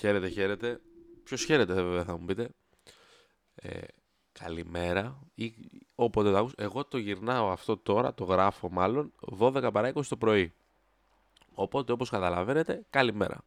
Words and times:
Χαίρετε, 0.00 0.28
χαίρετε. 0.28 0.80
Ποιος 1.24 1.44
χαίρετε, 1.44 1.74
βέβαια, 1.74 2.04
θα 2.04 2.18
μου 2.18 2.24
πείτε. 2.24 2.48
Ε, 3.54 3.80
καλημέρα 4.32 5.20
ή 5.34 5.54
όποτε 5.94 6.30
το 6.30 6.36
ακούς. 6.36 6.52
Εγώ 6.56 6.84
το 6.84 6.98
γυρνάω 6.98 7.50
αυτό 7.50 7.76
τώρα, 7.76 8.14
το 8.14 8.24
γράφω 8.24 8.70
μάλλον, 8.70 9.12
12 9.38 9.70
παρά 9.72 9.92
20 9.94 10.06
το 10.08 10.16
πρωί. 10.16 10.54
Οπότε, 11.54 11.92
όπως 11.92 12.10
καταλαβαίνετε, 12.10 12.86
καλημέρα. 12.90 13.44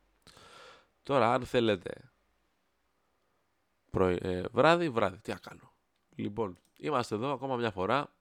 Τώρα, 1.03 1.33
αν 1.33 1.45
θέλετε 1.45 2.11
πρωί, 3.91 4.17
ε, 4.21 4.43
βράδυ, 4.51 4.89
βράδυ. 4.89 5.17
Τι 5.17 5.31
να 5.31 5.37
κάνω. 5.37 5.73
Λοιπόν, 6.15 6.57
είμαστε 6.77 7.15
εδώ 7.15 7.31
ακόμα 7.31 7.55
μια 7.55 7.71
φορά. 7.71 8.13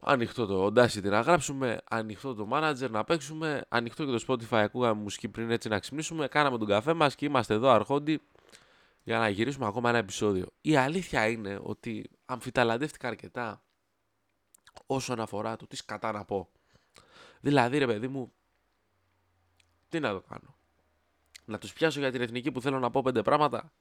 Ανοιχτό 0.00 0.46
το 0.46 0.66
Audacity 0.66 1.02
να 1.02 1.20
γράψουμε, 1.20 1.78
ανοιχτό 1.90 2.34
το 2.34 2.48
Manager 2.52 2.90
να 2.90 3.04
παίξουμε, 3.04 3.62
ανοιχτό 3.68 4.04
και 4.04 4.18
το 4.18 4.24
Spotify 4.28 4.56
ακούγαμε 4.56 5.00
μουσική 5.02 5.28
πριν 5.28 5.50
έτσι 5.50 5.68
να 5.68 5.78
ξυπνήσουμε. 5.78 6.28
Κάναμε 6.28 6.58
τον 6.58 6.66
καφέ 6.66 6.92
μας 6.92 7.14
και 7.14 7.24
είμαστε 7.24 7.54
εδώ 7.54 7.68
αρχόντι 7.68 8.20
για 9.02 9.18
να 9.18 9.28
γυρίσουμε 9.28 9.66
ακόμα 9.66 9.88
ένα 9.88 9.98
επεισόδιο. 9.98 10.46
Η 10.60 10.76
αλήθεια 10.76 11.28
είναι 11.28 11.58
ότι 11.62 12.10
αμφιταλαντεύτηκα 12.24 13.08
αρκετά 13.08 13.62
όσον 14.86 15.20
αφορά 15.20 15.56
το 15.56 15.66
τι 15.66 15.76
σκατά 15.76 16.12
να 16.12 16.24
πω. 16.24 16.48
Δηλαδή 17.40 17.78
ρε 17.78 17.86
παιδί 17.86 18.08
μου, 18.08 18.32
τι 19.88 20.00
να 20.00 20.12
το 20.12 20.20
κάνω. 20.20 20.56
Να 21.44 21.58
τους 21.58 21.72
πιάσω 21.72 22.00
για 22.00 22.12
την 22.12 22.20
εθνική 22.20 22.52
που 22.52 22.60
θέλω 22.60 22.78
να 22.78 22.90
πω 22.90 23.02
πέντε 23.02 23.22
πράγματα. 23.22 23.72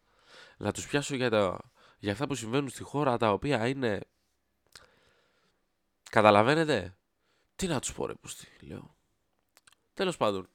Να 0.57 0.71
τους 0.71 0.87
πιάσω 0.87 1.15
για, 1.15 1.29
τα, 1.29 1.71
για 1.99 2.11
αυτά 2.11 2.27
που 2.27 2.35
συμβαίνουν 2.35 2.69
στη 2.69 2.83
χώρα 2.83 3.17
τα 3.17 3.31
οποία 3.31 3.67
είναι... 3.67 3.99
Καταλαβαίνετε; 6.15 6.97
Τι 7.55 7.67
να 7.67 7.79
τους 7.79 7.93
πω 7.93 8.05
ρε 8.05 8.13
πούστη, 8.13 8.47
λέω. 8.59 8.95
Τέλος 9.93 10.17
πάντων. 10.17 10.47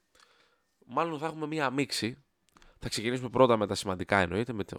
Μάλλον 0.87 1.19
θα 1.19 1.27
έχουμε 1.27 1.47
μία 1.47 1.71
μίξη. 1.71 2.25
Θα 2.79 2.89
ξεκινήσουμε 2.89 3.29
πρώτα 3.29 3.57
με 3.57 3.67
τα 3.67 3.75
σημαντικά 3.75 4.19
εννοείται. 4.19 4.53
Με, 4.53 4.65
το, 4.65 4.79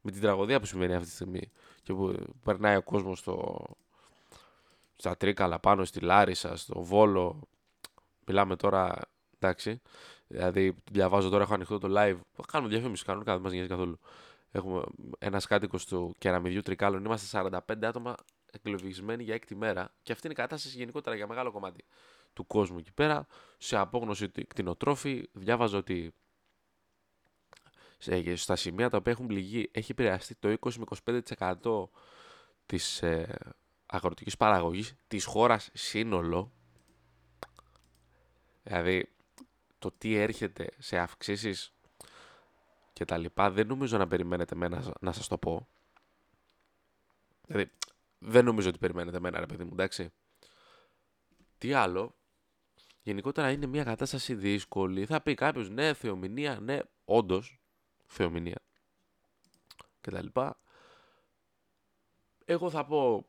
με 0.00 0.10
την 0.10 0.20
τραγωδία 0.20 0.60
που 0.60 0.66
συμβαίνει 0.66 0.94
αυτή 0.94 1.06
τη 1.06 1.12
στιγμή. 1.12 1.50
Και 1.82 1.92
που 1.92 2.14
περνάει 2.44 2.76
ο 2.76 2.82
κόσμος 2.82 3.18
στο, 3.18 3.64
στα 4.96 5.16
Τρίκαλα 5.16 5.58
πάνω, 5.58 5.84
στη 5.84 6.00
Λάρισα, 6.00 6.56
στο 6.56 6.82
Βόλο. 6.82 7.40
Μιλάμε 8.26 8.56
τώρα, 8.56 8.98
εντάξει, 9.38 9.80
Δηλαδή, 10.26 10.76
διαβάζω 10.90 11.28
τώρα, 11.28 11.42
έχω 11.42 11.54
ανοιχτό 11.54 11.78
το 11.78 11.88
live. 11.96 12.18
Κάνουμε 12.52 12.70
διαφήμιση 12.72 13.04
κανονικά, 13.04 13.32
δεν 13.32 13.42
μας 13.42 13.52
νοιάζει 13.52 13.68
καθόλου. 13.68 13.98
Έχουμε 14.50 14.82
ένας 15.18 15.46
κάτοικος 15.46 15.86
του 15.86 16.14
κεραμιδιού 16.18 16.60
Τρικάλων. 16.60 17.04
Είμαστε 17.04 17.50
45 17.68 17.84
άτομα 17.84 18.14
εκλογισμένοι 18.52 19.22
για 19.22 19.34
έκτη 19.34 19.54
μέρα. 19.54 19.94
Και 20.02 20.12
αυτή 20.12 20.26
είναι 20.26 20.34
η 20.38 20.40
κατάσταση 20.42 20.76
γενικότερα 20.76 21.16
για 21.16 21.26
μεγάλο 21.26 21.50
κομμάτι 21.50 21.84
του 22.32 22.46
κόσμου 22.46 22.78
εκεί 22.78 22.92
πέρα. 22.92 23.26
Σε 23.58 23.76
απόγνωση 23.76 24.28
κτηνοτρόφη, 24.28 25.28
διάβαζα 25.32 25.78
ότι 25.78 26.14
στα 28.34 28.56
σημεία 28.56 28.90
τα 28.90 28.96
οποία 28.96 29.12
έχουν 29.12 29.26
πληγεί 29.26 29.68
έχει 29.72 29.92
επηρεαστεί 29.92 30.34
το 30.34 30.56
20 30.60 30.74
με 30.74 30.84
25% 31.62 31.88
της 32.66 33.02
ε, 33.02 33.38
αγροτικής 33.86 34.36
παραγωγής 34.36 34.94
της 35.08 35.24
χώρας 35.24 35.70
σύνολο. 35.72 36.52
Δηλαδή, 38.62 39.08
το 39.78 39.90
τι 39.98 40.14
έρχεται 40.14 40.68
σε 40.78 40.98
αυξήσεις 40.98 41.72
και 42.92 43.04
τα 43.04 43.16
λοιπά, 43.16 43.50
δεν 43.50 43.66
νομίζω 43.66 43.98
να 43.98 44.06
περιμένετε 44.06 44.54
μένα 44.54 44.92
να 45.00 45.12
σας 45.12 45.28
το 45.28 45.38
πω. 45.38 45.68
Δηλαδή, 47.46 47.70
δεν 48.24 48.44
νομίζω 48.44 48.68
ότι 48.68 48.78
περιμένετε 48.78 49.20
μένα, 49.20 49.40
ρε 49.40 49.46
παιδί 49.46 49.64
μου, 49.64 49.70
εντάξει. 49.72 50.12
Τι 51.58 51.72
άλλο, 51.72 52.14
γενικότερα 53.02 53.50
είναι 53.50 53.66
μια 53.66 53.84
κατάσταση 53.84 54.34
δύσκολη. 54.34 55.06
Θα 55.06 55.20
πει 55.20 55.34
κάποιος, 55.34 55.70
ναι, 55.70 55.94
θεομηνία, 55.94 56.60
ναι, 56.60 56.78
όντως, 57.04 57.60
θεομηνία 58.06 58.62
και 60.00 60.10
τα 60.10 60.22
λοιπά. 60.22 60.58
Εγώ 62.44 62.70
θα 62.70 62.84
πω 62.84 63.26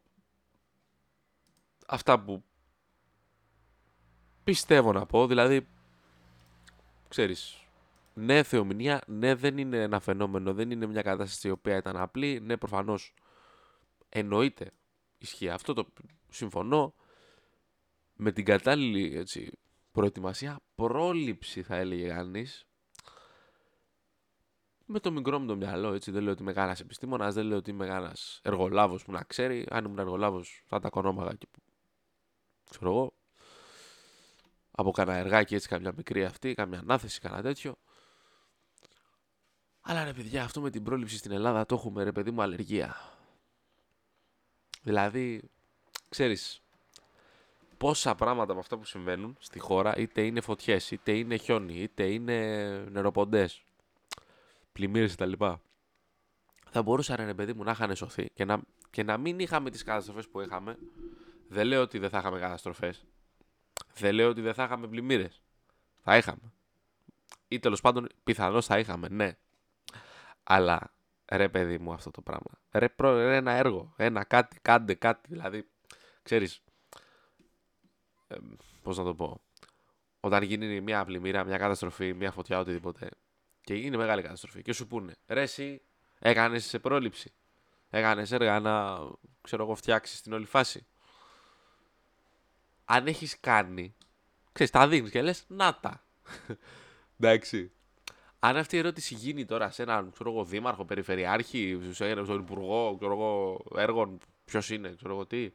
αυτά 1.88 2.20
που 2.20 2.44
πιστεύω 4.44 4.92
να 4.92 5.06
πω, 5.06 5.28
δηλαδή 5.28 5.68
ξέρεις, 7.08 7.68
ναι 8.14 8.44
θεομηνία, 8.44 9.02
ναι 9.08 9.36
δεν 9.36 9.58
είναι 9.58 9.82
ένα 9.82 10.00
φαινόμενο, 10.00 10.54
δεν 10.54 10.72
είναι 10.72 10.86
μια 10.86 11.02
κατάσταση 11.02 11.48
η 11.48 11.52
οποία 11.52 11.78
ήταν 11.78 11.98
απλή, 11.98 12.40
ναι 12.40 12.58
προφανώς 12.58 13.14
εννοείται 14.10 14.72
ισχύει 15.24 15.50
αυτό, 15.50 15.74
το 15.74 15.88
συμφωνώ, 16.30 16.94
με 18.14 18.32
την 18.32 18.46
κατάλληλη 18.46 19.18
έτσι, 19.18 19.52
προετοιμασία, 19.92 20.60
πρόληψη 20.76 21.64
θα 21.64 21.76
έλεγε 21.76 22.08
κανείς. 22.08 22.66
Με 24.86 25.00
το 25.00 25.12
μικρό 25.12 25.40
μου 25.40 25.46
το 25.46 25.56
μυαλό, 25.56 25.94
έτσι. 25.94 26.12
Δεν 26.12 26.24
λέω 26.24 26.32
ότι 26.32 26.42
είμαι 26.42 26.54
κανένας 26.54 26.80
επιστήμονας, 26.80 27.34
δεν 27.34 27.46
λέω 27.46 27.58
ότι 27.58 27.70
είμαι 27.70 27.86
κανένας 27.88 28.40
εργολάβος 28.44 29.04
που 29.04 29.12
να 29.12 29.24
ξέρει. 29.24 29.66
Αν 29.70 29.86
ήμουν 29.86 30.00
εργολάβος, 30.00 30.64
θα 30.66 30.80
τα 30.80 30.90
κονόμαγα 30.90 31.34
και. 31.34 31.48
ξέρω 32.70 32.92
εγώ 32.92 33.14
από 34.72 34.92
κανένα 34.92 35.18
εργάκι 35.18 35.56
έτσι 35.56 35.68
καμιά 35.68 35.94
μικρή 35.98 36.26
αυτή, 36.26 36.54
καμιά 36.54 36.80
ανάθεση, 36.80 37.20
κανένα 37.20 37.42
τέτοιο. 37.42 37.76
Αλλά 39.82 40.04
ρε 40.04 40.14
παιδιά, 40.14 40.44
αυτό 40.44 40.62
με 40.62 40.70
την 40.70 40.84
πρόληψη 40.84 41.18
στην 41.18 41.32
Ελλάδα 41.32 41.66
το 41.66 41.76
έχουμε 41.76 42.04
ρε 42.04 42.12
παιδί 42.12 42.32
μου 42.32 42.42
αλλεργία. 42.42 43.13
Δηλαδή, 44.84 45.42
ξέρεις, 46.10 46.62
πόσα 47.78 48.16
πράγματα 48.16 48.52
από 48.52 48.62
αυτά 48.62 48.78
που 48.78 48.86
συμβαίνουν 48.86 49.38
στη 49.40 49.60
χώρα, 49.60 49.96
είτε 49.98 50.22
είναι 50.22 50.42
φωτιές, 50.42 50.92
είτε 50.92 51.12
είναι 51.12 51.38
χιόνι, 51.38 51.74
είτε 51.74 52.04
είναι 52.04 52.38
νεροποντές, 52.92 53.64
πλημμύρες 54.74 55.16
κτλ. 55.16 55.32
Θα 56.70 56.82
μπορούσαν 56.82 57.26
ρε 57.26 57.34
παιδί 57.34 57.54
μου 57.54 57.64
να 57.64 57.72
είχαν 57.72 57.96
σωθεί 57.96 58.30
και 58.34 58.46
να, 58.46 58.62
και 58.90 59.04
να 59.04 59.18
μην 59.18 59.40
είχαμε 59.40 59.70
τις 59.70 59.84
καταστροφές 59.84 60.28
που 60.28 60.42
είχαμε. 60.42 60.78
Δεν 61.48 61.68
λέω 61.68 61.82
ότι 61.82 62.00
δεν 62.00 62.10
θα 62.10 62.18
είχαμε 62.18 62.40
καταστροφές. 62.40 63.06
Δεν 63.94 64.14
λέω 64.14 64.30
ότι 64.30 64.42
δεν 64.42 64.54
θα 64.54 64.64
είχαμε 64.64 64.88
πλημμύρες. 64.88 65.42
Θα 66.04 66.18
είχαμε. 66.18 66.52
Ή 67.48 67.60
τέλος 67.60 67.82
πάντων 67.82 68.08
πιθανώς 68.24 68.66
θα 68.66 68.80
είχαμε, 68.80 69.08
ναι. 69.10 69.38
Αλλά 70.44 70.94
ρε 71.36 71.50
παιδί 71.50 71.78
μου 71.78 71.94
αυτό 71.94 72.12
το 72.12 72.22
πράγμα. 72.22 72.52
Ρε, 72.72 72.90
προ, 72.90 73.16
ρε 73.16 73.36
ένα 73.36 73.52
έργο. 73.52 73.94
Ένα 73.98 74.24
κάτι, 74.24 74.60
κάντε 74.62 74.94
κάτι. 74.94 75.28
Δηλαδή, 75.30 75.70
ξέρεις. 76.24 76.64
Ε, 78.28 78.36
Πώς 78.82 78.98
να 78.98 79.04
το 79.04 79.16
πω. 79.16 79.42
Όταν 80.20 80.44
γίνει 80.44 80.82
μια 80.82 81.06
πλημμύρα, 81.06 81.44
μια 81.44 81.58
καταστροφή, 81.58 82.14
μια 82.14 82.32
φωτιά, 82.32 82.60
οτιδήποτε. 82.60 83.10
Και 83.62 83.74
γίνει 83.74 83.98
μεγάλη 83.98 84.22
καταστροφή. 84.22 84.62
Και 84.62 84.74
σου 84.74 84.88
πούνε, 84.88 85.16
ρε, 85.28 85.42
εσύ 85.42 85.82
έκανες 86.20 86.66
σε 86.66 86.80
πρόληψη. 86.80 87.34
Έκανες 87.90 88.32
έργα 88.32 88.60
να 88.60 89.00
ξέρω 89.42 89.64
εγώ 89.64 89.76
φτιάξεις 89.76 90.22
την 90.22 90.34
όλη 90.34 90.46
φάση 90.46 90.88
αν 92.86 93.08
έχεις 93.08 93.40
κάνει, 93.40 93.96
ξέρεις, 94.52 94.72
τα 94.72 94.88
δείχνει 94.88 95.10
και 95.10 95.22
λες, 95.22 95.44
να 95.48 95.80
τα. 95.80 96.04
Εντάξει. 97.20 97.72
Αν 98.46 98.58
αυτή 98.58 98.76
η 98.76 98.80
ερώτηση 98.80 99.14
γίνει 99.14 99.46
τώρα 99.46 99.70
σε 99.70 99.82
έναν 99.82 100.12
ξέρω 100.12 100.30
εγώ, 100.30 100.44
δήμαρχο, 100.44 100.86
περιφερειάρχη, 100.86 101.80
στον 101.94 102.40
υπουργό 102.40 102.96
ξέρω 102.98 103.14
εγώ, 103.14 103.64
έργων, 103.76 104.18
ποιος 104.46 104.70
είναι, 104.70 104.94
ξέρω 104.96 105.14
εγώ 105.14 105.26
τι. 105.26 105.52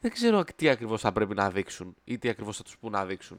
Δεν 0.00 0.10
ξέρω 0.10 0.44
τι 0.56 0.68
ακριβώς 0.68 1.00
θα 1.00 1.12
πρέπει 1.12 1.34
να 1.34 1.50
δείξουν 1.50 1.94
ή 2.04 2.18
τι 2.18 2.28
ακριβώς 2.28 2.56
θα 2.56 2.62
τους 2.62 2.78
πούν 2.78 2.90
να 2.90 3.06
δείξουν. 3.06 3.38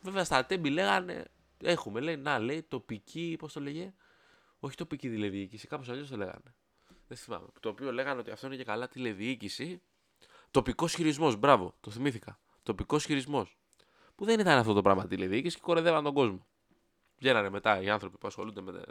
Βέβαια 0.00 0.24
στα 0.24 0.44
τέμπη 0.44 0.70
λέγανε, 0.70 1.24
έχουμε, 1.62 2.00
λέει, 2.00 2.16
να 2.16 2.38
λέει 2.38 2.62
τοπική, 2.62 3.36
πώς 3.38 3.52
το 3.52 3.60
λέγε, 3.60 3.92
όχι 4.60 4.76
τοπική 4.76 5.08
τηλεδιοίκηση, 5.08 5.66
κάπως 5.66 5.88
αλλιώς 5.88 6.08
το 6.08 6.16
λέγανε. 6.16 6.54
Δεν 7.08 7.16
θυμάμαι. 7.16 7.46
Το 7.60 7.68
οποίο 7.68 7.92
λέγανε 7.92 8.20
ότι 8.20 8.30
αυτό 8.30 8.46
είναι 8.46 8.56
και 8.56 8.64
καλά 8.64 8.88
τηλεδιοίκηση 8.88 9.82
Τοπικός 10.50 10.94
χειρισμός, 10.94 11.36
μπράβο, 11.36 11.74
το 11.80 11.90
θυμήθηκα. 11.90 12.38
Τοπικός 12.62 13.04
χειρισμός. 13.04 13.58
Που 14.14 14.24
δεν 14.24 14.40
ήταν 14.40 14.58
αυτό 14.58 14.72
το 14.72 14.82
πράγμα 14.82 15.06
τηλεδιοίκηση 15.06 15.56
και 15.56 15.62
κορεδεύαν 15.64 16.04
τον 16.04 16.14
κόσμο. 16.14 16.46
Βγαίνανε 17.18 17.50
μετά 17.50 17.82
οι 17.82 17.88
άνθρωποι 17.88 18.18
που 18.18 18.26
ασχολούνται 18.26 18.60
με, 18.60 18.72
με 18.72 18.82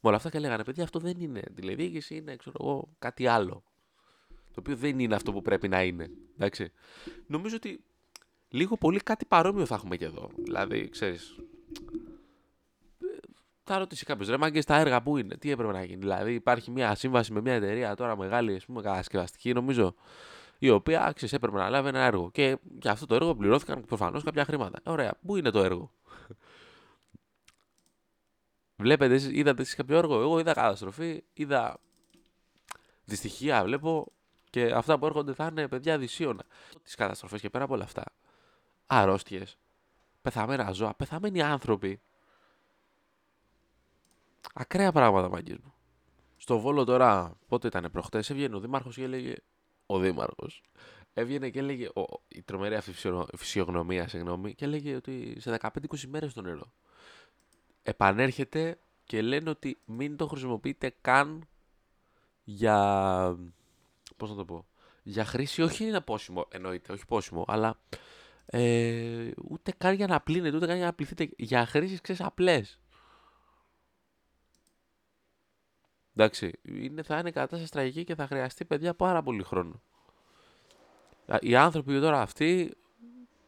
όλα 0.00 0.16
αυτά 0.16 0.30
και 0.30 0.38
λέγανε: 0.38 0.64
Παιδιά, 0.64 0.84
αυτό 0.84 0.98
δεν 0.98 1.20
είναι 1.20 1.42
τηλεδιοίκηση, 1.54 2.16
είναι 2.16 2.36
ξέρω 2.36 2.56
εγώ, 2.60 2.88
κάτι 2.98 3.26
άλλο. 3.26 3.62
Το 4.28 4.54
οποίο 4.58 4.76
δεν 4.76 4.98
είναι 4.98 5.14
αυτό 5.14 5.32
που 5.32 5.42
πρέπει 5.42 5.68
να 5.68 5.82
είναι. 5.82 6.10
Εντάξει. 6.34 6.72
Νομίζω 7.26 7.56
ότι 7.56 7.84
λίγο 8.48 8.76
πολύ 8.76 8.98
κάτι 8.98 9.24
παρόμοιο 9.24 9.66
θα 9.66 9.74
έχουμε 9.74 9.96
και 9.96 10.04
εδώ. 10.04 10.30
Δηλαδή, 10.36 10.88
ξέρεις. 10.88 11.36
Θα 13.64 13.78
ρωτήσει 13.78 14.04
κάποιος 14.04 14.28
ρε 14.28 14.36
μάγκες 14.36 14.64
τα 14.64 14.76
έργα 14.76 15.02
που 15.02 15.16
είναι, 15.16 15.36
τι 15.36 15.50
έπρεπε 15.50 15.72
να 15.72 15.84
γίνει. 15.84 15.98
Δηλαδή, 15.98 16.34
υπάρχει 16.34 16.70
μια 16.70 16.94
σύμβαση 16.94 17.32
με 17.32 17.40
μια 17.40 17.52
εταιρεία 17.52 17.94
τώρα 17.94 18.16
μεγάλη, 18.16 18.54
ας 18.54 18.64
πούμε, 18.64 18.82
κατασκευαστική, 18.82 19.52
νομίζω, 19.52 19.94
η 20.58 20.70
οποία 20.70 21.04
άξιζε 21.04 21.36
έπρεπε 21.36 21.56
να 21.56 21.68
λάβει 21.68 21.88
ένα 21.88 22.00
έργο. 22.00 22.30
Και 22.30 22.58
για 22.82 22.90
αυτό 22.90 23.06
το 23.06 23.14
έργο 23.14 23.34
πληρώθηκαν 23.34 23.84
προφανώς 23.84 24.22
κάποια 24.22 24.44
χρήματα. 24.44 24.80
Ωραία, 24.84 25.14
πού 25.26 25.36
είναι 25.36 25.50
το 25.50 25.62
έργο; 25.62 25.92
Βλέπετε, 28.80 29.38
είδατε 29.38 29.62
εσείς 29.62 29.74
κάποιο 29.74 29.96
έργο; 29.96 30.20
Εγώ 30.20 30.38
είδα 30.38 30.52
καταστροφή, 30.52 31.24
είδα 31.32 31.80
δυστυχία, 33.04 33.64
βλέπω 33.64 34.12
και 34.50 34.72
αυτά 34.72 34.98
που 34.98 35.06
έρχονται 35.06 35.32
θα 35.32 35.46
είναι 35.50 35.68
παιδιά 35.68 35.98
δυσίωνα. 35.98 36.44
Τις 36.82 36.94
καταστροφές 36.94 37.40
και 37.40 37.50
πέρα 37.50 37.64
από 37.64 37.74
όλα 37.74 37.84
αυτά. 37.84 38.04
Αρρώστιες, 38.86 39.58
πεθαμένα 40.22 40.72
ζώα, 40.72 40.94
πεθαμένοι 40.94 41.42
άνθρωποι. 41.42 42.00
Ακραία 44.54 44.92
πράγματα, 44.92 45.28
μάγκες 45.28 45.56
μου. 45.58 45.74
Στο 46.36 46.58
Βόλο 46.58 46.84
τώρα, 46.84 47.36
πότε 47.48 47.66
ήταν 47.66 47.88
προχτές, 47.92 48.30
έβγαινε 48.30 48.56
ο 48.56 48.60
Δήμαρχος 48.60 48.94
και 48.94 49.02
έλεγε... 49.02 49.34
Ο 49.86 49.98
Δήμαρχος. 49.98 50.62
Έβγαινε 51.12 51.50
και 51.50 51.58
έλεγε... 51.58 51.88
Ο, 51.88 52.04
η 52.28 52.42
τρομερή 52.42 52.74
αυτή 52.74 52.92
φυσιογνωμία, 53.36 54.08
συγγνώμη, 54.08 54.54
και 54.54 54.64
έλεγε 54.64 54.94
ότι 54.94 55.36
σε 55.40 55.58
15-20 55.60 55.68
μέρες 56.08 56.32
το 56.32 56.42
νερό. 56.42 56.72
Επανέρχεται 57.88 58.78
και 59.04 59.22
λένε 59.22 59.50
ότι 59.50 59.78
μην 59.84 60.16
το 60.16 60.26
χρησιμοποιείτε 60.26 60.94
καν 61.00 61.48
για... 62.44 63.38
Πώς 64.16 64.30
να 64.30 64.36
το 64.36 64.44
πω 64.44 64.66
για 65.08 65.24
χρήση 65.24 65.62
όχι 65.62 65.84
είναι 65.84 66.00
πόσιμο, 66.00 66.46
εννοείται, 66.50 66.92
όχι 66.92 67.06
πόσιμο, 67.06 67.44
αλλά 67.48 67.78
ε, 68.46 69.30
ούτε 69.48 69.72
καν 69.78 69.94
για 69.94 70.06
να 70.06 70.20
πλύνετε, 70.20 70.56
ούτε 70.56 70.66
καν 70.66 70.76
για 70.76 70.84
να 70.84 70.92
πληθείτε. 70.92 71.28
Για 71.36 71.66
χρήσεις, 71.66 72.00
ξέρεις, 72.00 72.22
απλές. 72.22 72.80
Εντάξει, 76.14 76.52
είναι, 76.62 77.02
θα 77.02 77.18
είναι 77.18 77.30
κατάσταση 77.30 77.70
τραγική 77.70 78.04
και 78.04 78.14
θα 78.14 78.26
χρειαστεί 78.26 78.64
παιδιά 78.64 78.94
πάρα 78.94 79.22
πολύ 79.22 79.42
χρόνο. 79.42 79.80
Οι 81.40 81.56
άνθρωποι 81.56 82.00
τώρα 82.00 82.20
αυτοί, 82.20 82.76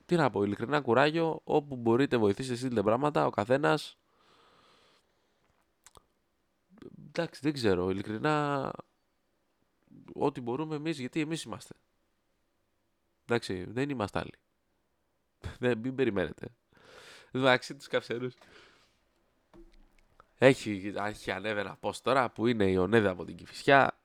τι 0.06 0.16
να 0.16 0.31
πω, 0.31 0.42
ειλικρινά 0.42 0.81
κουράγιο, 0.81 1.40
όπου 1.44 1.76
μπορείτε 1.76 2.16
βοηθήσετε 2.16 2.56
στείλτε 2.56 2.82
πράγματα, 2.82 3.26
ο 3.26 3.31
καθένας. 3.31 3.98
Εντάξει, 7.12 7.40
δεν 7.42 7.52
ξέρω, 7.52 7.90
ειλικρινά 7.90 8.70
ό,τι 10.12 10.40
μπορούμε 10.40 10.76
εμείς, 10.76 10.98
γιατί 10.98 11.20
εμείς 11.20 11.42
είμαστε. 11.42 11.74
Εντάξει, 13.24 13.64
δεν 13.68 13.90
είμαστε 13.90 14.18
άλλοι. 14.18 14.34
δεν, 15.62 15.78
μην 15.78 15.94
περιμένετε. 15.94 16.46
Εντάξει, 17.30 17.74
τους 17.74 17.86
καυσέρους. 17.86 18.34
Έχει, 20.38 20.92
έχει 20.96 21.30
ανέβει 21.30 21.60
ένα 21.60 21.78
post 21.80 21.96
τώρα 21.96 22.30
που 22.30 22.46
είναι 22.46 22.70
η 22.70 22.76
Ονέδα 22.76 23.10
από 23.10 23.24
την 23.24 23.36
Κηφισιά 23.36 24.00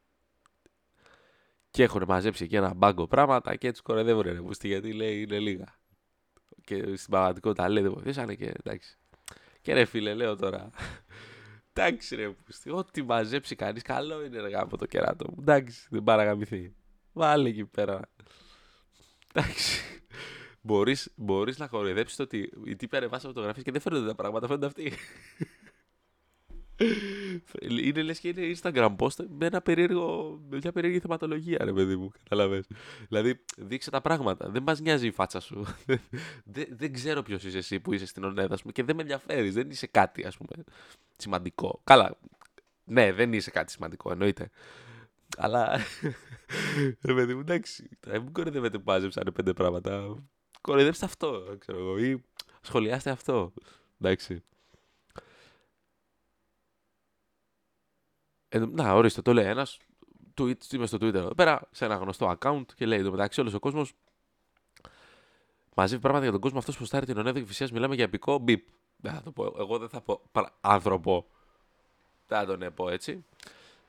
και 1.69 1.83
έχουν 1.83 2.03
μαζέψει 2.07 2.43
εκεί 2.43 2.55
ένα 2.55 2.73
μπάγκο 2.73 3.07
πράγματα 3.07 3.55
και 3.55 3.67
έτσι 3.67 3.81
κοροϊδεύουν 3.81 4.21
ρε 4.21 4.41
μουστι, 4.41 4.67
γιατί 4.67 4.93
λέει 4.93 5.21
είναι 5.21 5.39
λίγα. 5.39 5.77
Και 6.63 6.95
στην 6.95 7.09
πραγματικότητα 7.09 7.69
λέει 7.69 7.83
δεν 7.83 7.93
βοηθήσανε 7.93 8.35
και 8.35 8.53
εντάξει. 8.63 8.97
Και 9.61 9.73
ρε 9.73 9.85
φίλε 9.85 10.13
λέω 10.13 10.35
τώρα 10.35 10.69
Εντάξει 11.77 12.15
ρε 12.15 12.29
πούστη, 12.29 12.69
ό,τι 12.69 13.01
μαζέψει 13.01 13.55
κανείς 13.55 13.81
καλό 13.81 14.25
είναι 14.25 14.39
ρε 14.39 14.59
από 14.59 14.77
το 14.77 14.85
κεράτο 14.85 15.25
μου. 15.29 15.37
Εντάξει, 15.39 15.87
δεν 15.89 16.03
παραγαμηθεί. 16.03 16.73
Βάλε 17.13 17.49
εκεί 17.49 17.65
πέρα. 17.65 17.99
Εντάξει. 19.33 19.81
Μπορείς, 20.61 21.11
μπορείς 21.15 21.57
να 21.57 21.67
κοροϊδέψεις 21.67 22.17
το 22.17 22.23
ότι 22.23 22.51
οι 22.65 22.75
τύποι 22.75 22.97
ανεβάσαν 22.97 23.29
φωτογραφίες 23.29 23.63
και 23.63 23.71
δεν 23.71 23.81
φαίνονται 23.81 24.07
τα 24.07 24.15
πράγματα, 24.15 24.47
φαίνονται 24.47 24.65
αυτοί. 24.65 24.93
Είναι 27.81 28.01
λες 28.01 28.19
και 28.19 28.27
είναι 28.27 28.55
Instagram 28.61 28.95
post 28.95 29.25
με, 29.29 29.45
ένα 29.45 29.61
περίεργο, 29.61 30.39
με 30.49 30.57
μια 30.57 30.71
περίεργη 30.71 30.99
θεματολογία, 30.99 31.57
ρε 31.61 31.73
παιδί 31.73 31.95
μου. 31.95 32.11
Καταλαβες. 32.23 32.67
Δηλαδή, 33.07 33.43
δείξε 33.57 33.89
τα 33.89 34.01
πράγματα. 34.01 34.49
Δεν 34.49 34.63
μας 34.63 34.79
νοιάζει 34.79 35.07
η 35.07 35.11
φάτσα 35.11 35.39
σου. 35.39 35.65
δεν, 36.53 36.67
δεν 36.69 36.93
ξέρω 36.93 37.21
ποιος 37.21 37.43
είσαι 37.43 37.57
εσύ 37.57 37.79
που 37.79 37.93
είσαι 37.93 38.05
στην 38.05 38.23
ονέδα, 38.23 38.57
σου 38.57 38.71
και 38.71 38.83
δεν 38.83 38.95
με 38.95 39.01
ενδιαφέρεις. 39.01 39.53
Δεν 39.53 39.69
είσαι 39.69 39.87
κάτι, 39.87 40.25
ας 40.25 40.37
πούμε, 40.37 40.63
σημαντικό. 41.15 41.81
Καλά. 41.83 42.17
Ναι, 42.83 43.13
δεν 43.13 43.33
είσαι 43.33 43.51
κάτι 43.51 43.71
σημαντικό, 43.71 44.11
εννοείται. 44.11 44.49
Αλλά. 45.37 45.79
ρε 47.07 47.13
παιδί 47.13 47.33
μου, 47.33 47.39
εντάξει. 47.39 47.89
Μην 48.07 48.31
κορυδεύετε 48.31 48.77
που 48.77 48.83
μάζεψαν 48.87 49.31
πέντε 49.33 49.53
πράγματα. 49.53 50.15
Κορυδεύστε 50.61 51.05
αυτό, 51.05 51.55
ξέρω 51.59 51.79
εγώ. 51.79 51.97
Ή 51.97 52.23
σχολιάστε 52.61 53.09
αυτό. 53.09 53.53
Εντάξει. 54.01 54.43
Ε, 58.55 58.65
να, 58.71 58.93
ορίστε, 58.93 59.21
το 59.21 59.33
λέει 59.33 59.45
ένας. 59.45 59.77
Tweet, 60.37 60.71
είμαι 60.73 60.85
στο 60.85 60.97
Twitter 60.97 61.13
εδώ 61.13 61.35
πέρα, 61.35 61.61
σε 61.71 61.85
ένα 61.85 61.95
γνωστό 61.95 62.37
account 62.39 62.65
και 62.75 62.85
λέει: 62.85 63.03
Το 63.03 63.11
μεταξύ, 63.11 63.39
όλος 63.39 63.53
ο 63.53 63.59
κόσμος 63.59 63.93
μαζεύει 65.75 66.01
πράγματα 66.01 66.23
για 66.23 66.31
τον 66.31 66.41
κόσμο. 66.41 66.57
Αυτός 66.59 66.77
που 66.77 66.85
στάρει 66.85 67.05
την 67.05 67.17
ονέδα 67.17 67.39
και 67.39 67.45
φυσικά 67.45 67.69
μιλάμε 67.73 67.95
για 67.95 68.03
επικό 68.03 68.37
μπιπ. 68.37 68.67
Δεν 68.97 69.13
θα 69.13 69.21
το 69.21 69.31
πω. 69.31 69.55
Εγώ 69.59 69.77
δεν 69.77 69.89
θα 69.89 70.01
πω 70.01 70.21
άνθρωπο. 70.61 71.25
Δεν 72.27 72.39
θα 72.39 72.45
τον 72.45 72.73
πω 72.73 72.89
έτσι. 72.89 73.25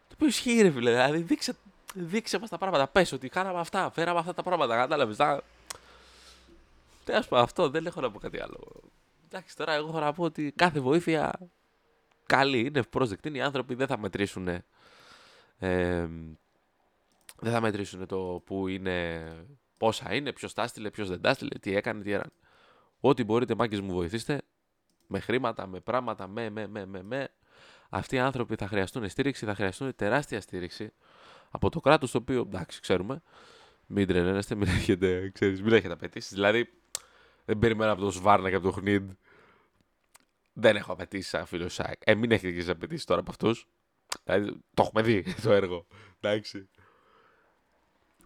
Το 0.08 0.14
οποίο 0.14 0.26
ισχύει, 0.26 0.62
ρε 0.62 0.70
φίλε. 0.70 0.90
Δηλαδή, 0.90 1.18
δείξε, 1.18 1.56
δείξε 1.94 2.38
μας 2.38 2.48
τα 2.48 2.58
πράγματα. 2.58 2.88
Πες 2.88 3.12
ότι 3.12 3.28
κάναμε 3.28 3.58
αυτά, 3.58 3.90
φέραμε 3.90 4.18
αυτά 4.18 4.34
τα 4.34 4.42
πράγματα. 4.42 4.76
Κατάλαβες. 4.76 5.16
Θα... 5.16 5.42
Τι 7.04 7.12
α 7.12 7.24
πω, 7.28 7.36
αυτό 7.36 7.68
δεν 7.68 7.86
έχω 7.86 8.00
να 8.00 8.10
πω 8.10 8.18
κάτι 8.18 8.40
άλλο. 8.40 8.82
Εντάξει, 9.26 9.56
τώρα 9.56 9.72
εγώ 9.72 9.92
θα 9.92 10.00
να 10.00 10.12
πω 10.12 10.22
ότι 10.22 10.52
κάθε 10.56 10.80
βοήθεια 10.80 11.50
καλή, 12.26 12.58
είναι 12.58 12.78
ευπρόσδεκτοι. 12.78 13.36
Οι 13.36 13.40
άνθρωποι 13.40 13.74
δεν 13.74 13.86
θα 13.86 13.98
μετρήσουν. 13.98 14.48
Ε, 14.48 16.08
δεν 17.40 17.52
θα 17.52 17.60
μετρήσουν 17.60 18.06
το 18.06 18.42
που 18.46 18.68
είναι, 18.68 19.24
πόσα 19.76 20.14
είναι, 20.14 20.32
ποιος 20.32 20.52
τα 20.52 20.62
έστειλε, 20.62 20.90
ποιος 20.90 21.08
δεν 21.08 21.20
τα 21.20 21.28
έστειλε, 21.28 21.58
τι 21.58 21.76
έκανε, 21.76 22.02
τι 22.02 22.12
έκανε. 22.12 22.32
Ό,τι 23.00 23.24
μπορείτε, 23.24 23.54
μάγκες 23.54 23.80
μου 23.80 23.92
βοηθήστε. 23.92 24.42
Με 25.06 25.20
χρήματα, 25.20 25.66
με 25.66 25.80
πράγματα, 25.80 26.28
με, 26.28 26.50
με, 26.50 26.66
με, 26.66 26.86
με, 26.86 27.02
με. 27.02 27.28
Αυτοί 27.88 28.16
οι 28.16 28.18
άνθρωποι 28.18 28.54
θα 28.54 28.68
χρειαστούν 28.68 29.08
στήριξη, 29.08 29.44
θα 29.44 29.54
χρειαστούν 29.54 29.94
τεράστια 29.94 30.40
στήριξη 30.40 30.92
από 31.50 31.70
το 31.70 31.80
κράτος, 31.80 32.10
το 32.10 32.18
οποίο 32.18 32.40
εντάξει, 32.40 32.80
ξέρουμε. 32.80 33.22
Μην 33.86 34.06
τρελαίνεστε, 34.06 34.54
μην 34.54 34.68
έχετε, 34.68 35.30
ξέρεις, 35.34 35.62
μην 35.62 35.72
έχετε 35.72 35.92
απαιτήσεις. 35.92 36.32
Δηλαδή, 36.32 36.68
δεν 37.44 37.58
περιμένω 37.58 37.92
από 37.92 38.00
το 38.00 38.10
Σβάρνα 38.10 38.48
και 38.48 38.54
από 38.54 38.64
το 38.64 38.72
Χνίντ 38.72 39.10
δεν 40.58 40.76
έχω 40.76 40.92
απαιτήσει 40.92 41.28
σαν 41.28 41.46
φίλο 41.46 41.68
ΣΑΕΚ. 41.68 42.00
Ε, 42.04 42.14
μην 42.14 42.30
έχετε 42.30 42.62
και 42.62 42.70
απαιτήσει 42.70 43.06
τώρα 43.06 43.20
από 43.20 43.30
αυτούς. 43.30 43.66
Δηλαδή, 44.24 44.60
το 44.74 44.82
έχουμε 44.82 45.02
δει 45.02 45.24
το 45.42 45.52
έργο. 45.52 45.86
Εντάξει. 46.20 46.68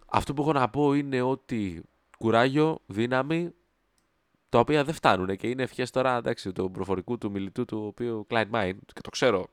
Αυτό 0.05 0.33
που 0.33 0.41
έχω 0.41 0.51
να 0.51 0.69
πω 0.69 0.93
είναι 0.93 1.21
ότι 1.21 1.83
κουράγιο, 2.17 2.79
δύναμη, 2.85 3.53
τα 4.49 4.59
οποία 4.59 4.83
δεν 4.83 4.93
φτάνουν 4.93 5.35
και 5.35 5.49
είναι 5.49 5.63
ευχές 5.63 5.89
τώρα 5.89 6.17
εντάξει, 6.17 6.51
του 6.51 6.71
προφορικού 6.71 7.17
του 7.17 7.31
μιλητού 7.31 7.65
του 7.65 7.85
οποίου 7.85 8.27
Klein 8.29 8.49
Mind 8.51 8.77
και 8.93 9.01
το 9.01 9.09
ξέρω. 9.09 9.47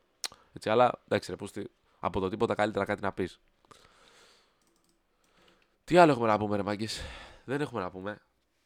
Έτσι, 0.53 0.69
αλλά 0.69 1.01
εντάξει, 1.05 1.31
ρε, 1.31 1.37
πούστη, 1.37 1.69
από 1.99 2.19
το 2.19 2.29
τίποτα 2.29 2.55
καλύτερα 2.55 2.85
κάτι 2.85 3.01
να 3.01 3.11
πεις. 3.11 3.39
Τι 5.83 5.97
άλλο 5.97 6.11
έχουμε 6.11 6.27
να 6.27 6.37
πούμε, 6.37 6.55
ρε 6.55 6.63
μάγκες; 6.63 7.01
Δεν 7.45 7.61
έχουμε 7.61 7.81
να 7.81 7.89
πούμε. 7.89 8.21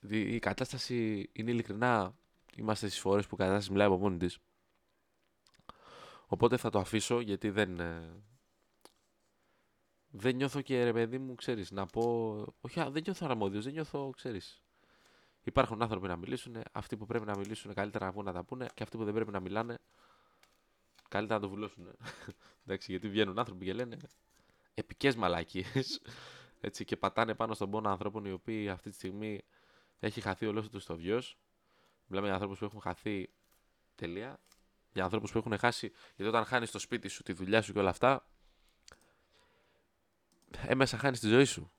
Η 0.10 0.40
κατάσταση 0.40 1.30
είναι 1.34 1.52
ειλικρινά 1.52 2.16
Είμαστε 2.56 2.88
στις 2.88 3.00
φορές 3.00 3.28
που 3.28 3.36
η 3.36 3.38
κατάσταση 3.38 3.72
μιλάει 3.72 3.88
από 3.88 3.98
μόνη 3.98 4.18
της. 4.18 4.40
Οπότε 6.28 6.58
θα 6.58 6.70
το 6.70 6.80
αφήσω 6.80 7.20
γιατί 7.20 7.50
δεν. 7.50 7.80
Ε, 7.80 8.24
δεν 10.10 10.36
νιώθω 10.36 10.62
και 10.62 10.84
ρε 10.84 10.94
παιδί 10.94 11.18
μου, 11.18 11.36
ξέρεις, 11.36 11.72
να 11.72 11.86
πω. 11.86 12.02
Όχι, 12.62 12.84
δεν 12.90 13.02
νιώθω 13.06 13.26
αρμόδιος, 13.30 13.64
δεν 13.64 13.74
νιώθω, 13.74 14.10
ξέρεις. 14.16 14.64
Υπάρχουν 15.44 15.82
άνθρωποι 15.82 16.08
να 16.08 16.16
μιλήσουν, 16.16 16.56
αυτοί 16.72 16.98
που 16.98 17.06
πρέπει 17.06 17.26
να 17.26 17.38
μιλήσουν 17.38 17.74
καλύτερα 17.74 18.06
να 18.06 18.12
βγουν 18.12 18.26
να 18.26 18.34
τα 18.34 18.44
πούνε 18.44 18.68
και 18.74 18.84
αυτοί 18.84 18.98
που 18.98 19.04
δεν 19.04 19.14
πρέπει 19.14 19.32
να 19.32 19.40
μιλάνε 19.40 19.78
καλύτερα 21.10 21.40
να 21.40 21.46
το 21.46 21.54
βουλώσουν. 21.54 21.88
Εντάξει, 22.66 22.92
γιατί 22.92 23.10
βγαίνουν 23.10 23.40
άνθρωποι 23.40 23.66
και 23.66 23.74
λένε 23.74 23.98
επικές 24.74 25.16
μαλακίες. 25.16 26.02
Έτσι, 26.62 26.86
και 26.86 26.98
πατάνε 26.98 27.34
πάνω 27.36 27.54
στον 27.54 27.70
πόνο 27.70 27.90
ανθρώπων 27.90 28.26
οι 28.26 28.32
οποίοι 28.32 28.70
αυτή 28.70 28.90
τη 28.90 28.96
στιγμή 28.96 29.44
έχει 30.00 30.22
χαθεί 30.22 30.46
ολόκληρο 30.46 30.74
τους 30.74 30.86
το 30.86 30.96
βιός 30.96 31.38
Μιλάμε 32.08 32.28
για 32.28 32.36
ανθρώπους 32.36 32.60
που 32.60 32.66
έχουν 32.66 32.82
χαθεί 32.82 33.30
τελεία. 33.96 34.40
Για 34.94 35.04
ανθρώπους 35.04 35.32
που 35.32 35.38
έχουν 35.38 35.58
χάσει. 35.58 35.92
Γιατί 36.16 36.32
όταν 36.32 36.46
χάνεις 36.46 36.72
το 36.72 36.80
σπίτι 36.80 37.08
σου, 37.08 37.24
τη 37.24 37.34
δουλειά 37.34 37.62
σου 37.62 37.74
και 37.74 37.80
όλα 37.80 37.90
αυτά. 37.90 38.28
Έμεσα 40.68 40.98
χάνεις 40.98 41.20
τη 41.20 41.28
ζωή 41.28 41.46
σου. 41.46 41.72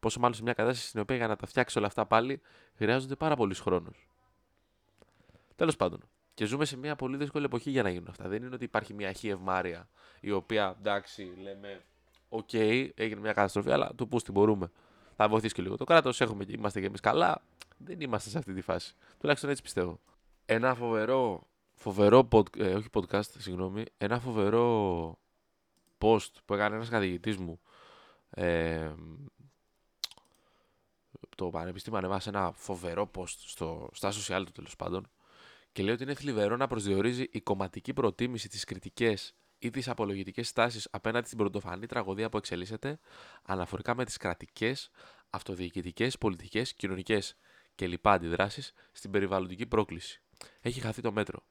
Πόσο 0.00 0.20
μάλλον 0.20 0.34
σε 0.34 0.42
μια 0.42 0.52
κατάσταση 0.52 0.88
στην 0.88 1.00
οποία 1.00 1.16
για 1.16 1.26
να 1.26 1.36
τα 1.36 1.46
φτιάξεις 1.46 1.76
όλα 1.76 1.86
αυτά 1.86 2.06
πάλι 2.06 2.40
χρειάζονται 2.74 3.16
πάρα 3.16 3.36
πολλοί 3.36 3.54
χρόνο. 3.54 3.90
Τέλος 5.56 5.76
πάντων. 5.76 6.08
Και 6.34 6.44
ζούμε 6.44 6.64
σε 6.64 6.76
μια 6.76 6.96
πολύ 6.96 7.16
δύσκολη 7.16 7.44
εποχή 7.44 7.70
για 7.70 7.82
να 7.82 7.90
γίνουν 7.90 8.08
αυτά. 8.08 8.28
Δεν 8.28 8.42
είναι 8.42 8.54
ότι 8.54 8.64
υπάρχει 8.64 8.94
μια 8.94 9.08
αρχή 9.08 9.28
ευμάρεια 9.28 9.88
η 10.20 10.30
οποία 10.30 10.76
εντάξει, 10.78 11.34
λέμε, 11.42 11.84
OK, 12.28 12.48
okay, 12.52 12.90
έγινε 12.94 13.20
μια 13.20 13.32
καταστροφή, 13.32 13.70
αλλά 13.70 13.94
του 13.94 14.08
πού 14.08 14.18
την 14.18 14.32
μπορούμε. 14.32 14.70
Θα 15.16 15.28
βοηθήσει 15.28 15.54
και 15.54 15.62
λίγο 15.62 15.76
το 15.76 15.84
κράτος, 15.84 16.20
είμαστε 16.46 16.80
και 16.80 16.86
εμείς 16.86 17.00
καλά 17.00 17.42
δεν 17.84 18.00
είμαστε 18.00 18.30
σε 18.30 18.38
αυτή 18.38 18.54
τη 18.54 18.60
φάση. 18.60 18.94
Τουλάχιστον 19.18 19.50
έτσι 19.50 19.62
πιστεύω. 19.62 20.00
Ένα 20.44 20.74
φοβερό, 20.74 21.48
φοβερό 21.74 22.28
pod, 22.32 22.58
ε, 22.58 22.74
όχι 22.74 22.88
podcast, 22.92 23.30
συγγνώμη, 23.38 23.84
ένα 23.98 24.20
φοβερό 24.20 25.18
post 25.98 26.30
που 26.44 26.54
έκανε 26.54 26.74
ένας 26.74 26.88
καθηγητής 26.88 27.36
μου 27.36 27.60
ε, 28.30 28.92
το 31.36 31.50
Πανεπιστήμιο 31.50 31.98
ανεβάσει 31.98 32.28
ένα 32.28 32.52
φοβερό 32.52 33.10
post 33.14 33.26
στο, 33.26 33.88
στα 33.92 34.12
social 34.12 34.42
του 34.46 34.52
τέλος 34.52 34.76
πάντων 34.76 35.10
και 35.72 35.82
λέει 35.82 35.94
ότι 35.94 36.02
είναι 36.02 36.14
θλιβερό 36.14 36.56
να 36.56 36.66
προσδιορίζει 36.66 37.28
η 37.30 37.40
κομματική 37.40 37.92
προτίμηση 37.92 38.48
της 38.48 38.64
κριτικές 38.64 39.34
ή 39.58 39.70
τις 39.70 39.88
απολογητικές 39.88 40.48
στάσεις 40.48 40.88
απέναντι 40.90 41.26
στην 41.26 41.38
πρωτοφανή 41.38 41.86
τραγωδία 41.86 42.28
που 42.28 42.36
εξελίσσεται 42.36 42.98
αναφορικά 43.42 43.94
με 43.94 44.04
τις 44.04 44.16
κρατικές, 44.16 44.90
αυτοδιοικητικές, 45.30 46.18
πολιτικές, 46.18 46.74
κοινωνικές 46.74 47.36
και 47.74 47.86
λοιπά 47.86 48.12
αντιδράσεις 48.12 48.72
στην 48.92 49.10
περιβαλλοντική 49.10 49.66
πρόκληση. 49.66 50.22
Έχει 50.60 50.80
χαθεί 50.80 51.02
το 51.02 51.12
μέτρο. 51.12 51.44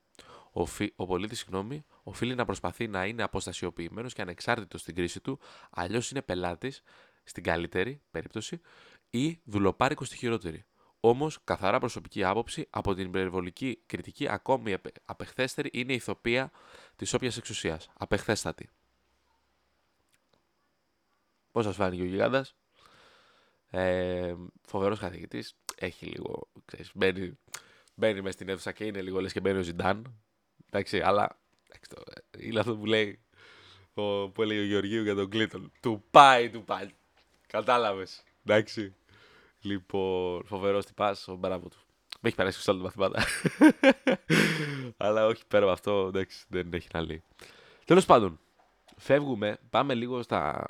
Ο, 0.51 0.65
φι... 0.65 0.93
ο 0.95 1.05
πολίτης, 1.05 1.39
συγγνώμη, 1.39 1.85
οφείλει 2.03 2.35
να 2.35 2.45
προσπαθεί 2.45 2.87
να 2.87 3.05
είναι 3.05 3.23
αποστασιοποιημένος 3.23 4.13
και 4.13 4.21
ανεξάρτητος 4.21 4.81
στην 4.81 4.95
κρίση 4.95 5.19
του, 5.19 5.39
αλλιώς 5.69 6.11
είναι 6.11 6.21
πελάτης 6.21 6.81
στην 7.23 7.43
καλύτερη 7.43 8.01
περίπτωση 8.11 8.61
ή 9.09 9.39
δουλοπάρικος 9.43 10.07
στη 10.07 10.17
χειρότερη. 10.17 10.65
Όμως, 10.99 11.39
καθαρά 11.43 11.79
προσωπική 11.79 12.23
άποψη, 12.23 12.67
από 12.69 12.93
την 12.93 13.05
υπερβολική 13.05 13.83
κριτική, 13.85 14.29
ακόμη 14.29 14.75
απεχθέστερη 15.05 15.69
είναι 15.73 15.91
η 15.91 15.95
ηθοπία 15.95 16.51
της 16.95 17.13
όποιας 17.13 17.37
εξουσίας. 17.37 17.89
Απεχθέστατη. 17.97 18.69
Πώς 21.51 21.65
σας 21.65 21.75
φάνηκε 21.75 22.01
ο 22.01 22.05
Γιγάντας, 22.05 22.55
ε, 23.69 24.35
φοβερός 24.61 24.99
καθηγητής. 24.99 25.55
Έχει 25.83 26.05
λίγο, 26.05 26.47
ξέρεις, 26.65 26.91
μπαίνει, 26.93 27.37
μπαίνει 27.95 28.21
μες 28.21 28.33
στην 28.33 28.49
αίθουσα 28.49 28.71
και 28.71 28.85
είναι 28.85 29.01
λίγο 29.01 29.21
λες 29.21 29.31
και 29.31 29.39
μπαίνει 29.39 29.59
ο 29.59 29.61
Ζιντάν. 29.61 30.21
Εντάξει, 30.69 31.01
αλλά 31.01 31.39
είναι 32.37 32.59
αυτό 32.59 32.77
που 32.77 32.85
λέει 32.85 33.19
ο, 33.93 34.29
που 34.29 34.41
έλεγε 34.41 34.59
ο 34.59 34.63
Γεωργίου 34.63 35.03
για 35.03 35.15
τον 35.15 35.29
Κλίτον. 35.29 35.71
Του 35.81 36.03
πάει, 36.11 36.49
του 36.49 36.63
πάει. 36.63 36.89
Κατάλαβες. 37.47 38.23
Εντάξει. 38.45 38.95
Λοιπόν, 39.61 40.45
φοβερός 40.45 40.85
τυπάς, 40.85 41.27
ο 41.27 41.35
μπράβο 41.35 41.69
του. 41.69 41.77
Με 42.19 42.27
έχει 42.29 42.35
περάσει 42.35 42.69
όλα 42.69 42.79
τα 42.79 42.83
μαθήματα. 42.83 43.23
Αλλά 45.05 45.25
όχι 45.25 45.43
πέρα 45.47 45.63
από 45.63 45.73
αυτό, 45.73 46.07
εντάξει, 46.07 46.45
δεν 46.47 46.73
έχει 46.73 46.87
να 46.93 47.01
λέει. 47.01 47.23
Τέλος 47.85 48.05
πάντων, 48.05 48.39
φεύγουμε, 48.97 49.57
πάμε 49.69 49.93
λίγο 49.93 50.21
στα, 50.21 50.65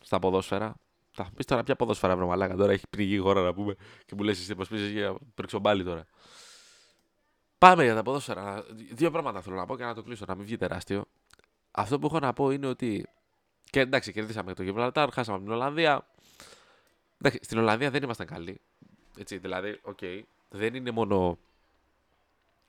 στα 0.00 0.18
ποδόσφαιρα. 0.18 0.74
Θα 1.22 1.30
πει 1.36 1.44
τώρα 1.44 1.62
ποια 1.62 1.76
ποδόσφαιρα 1.76 2.16
βρω 2.16 2.26
μαλάκα. 2.26 2.56
Τώρα 2.56 2.72
έχει 2.72 2.86
πνιγεί 2.90 3.14
η 3.14 3.18
χώρα 3.18 3.42
να 3.42 3.54
πούμε 3.54 3.74
και 4.06 4.14
μου 4.16 4.22
λες 4.22 4.40
εσύ 4.40 4.54
πως 4.54 4.68
πεις 4.68 4.90
για 4.90 5.16
πρίξομπάλι 5.34 5.84
τώρα. 5.84 6.06
Πάμε 7.58 7.84
για 7.84 7.94
τα 7.94 8.02
ποδόσφαιρα. 8.02 8.64
Δύο 8.92 9.10
πράγματα 9.10 9.40
θέλω 9.40 9.56
να 9.56 9.66
πω 9.66 9.76
και 9.76 9.84
να 9.84 9.94
το 9.94 10.02
κλείσω, 10.02 10.24
να 10.28 10.34
μην 10.34 10.44
βγει 10.44 10.56
τεράστιο. 10.56 11.04
Αυτό 11.70 11.98
που 11.98 12.06
έχω 12.06 12.18
να 12.18 12.32
πω 12.32 12.50
είναι 12.50 12.66
ότι. 12.66 13.08
Και 13.70 13.80
εντάξει, 13.80 14.12
κερδίσαμε 14.12 14.54
το 14.54 14.62
Γιβραλτάρ, 14.62 15.12
χάσαμε 15.12 15.36
από 15.36 15.46
την 15.46 15.54
Ολλανδία. 15.54 16.06
Εντάξει, 17.18 17.38
στην 17.42 17.58
Ολλανδία 17.58 17.90
δεν 17.90 18.02
ήμασταν 18.02 18.26
καλοί. 18.26 18.60
Έτσι, 19.18 19.38
δηλαδή, 19.38 19.80
OK, 19.82 19.98
okay, 20.00 20.22
δεν 20.48 20.74
είναι 20.74 20.90
μόνο 20.90 21.38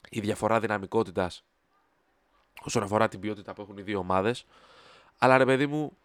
η 0.09 0.19
διαφορά 0.19 0.59
δυναμικότητας 0.59 1.43
όσον 2.61 2.83
αφορά 2.83 3.07
την 3.07 3.19
ποιότητα 3.19 3.53
που 3.53 3.61
έχουν 3.61 3.77
οι 3.77 3.81
δύο 3.81 3.99
ομάδες. 3.99 4.45
Αλλά 5.17 5.37
ρε 5.37 5.45
παιδί 5.45 5.67
μου, 5.67 5.97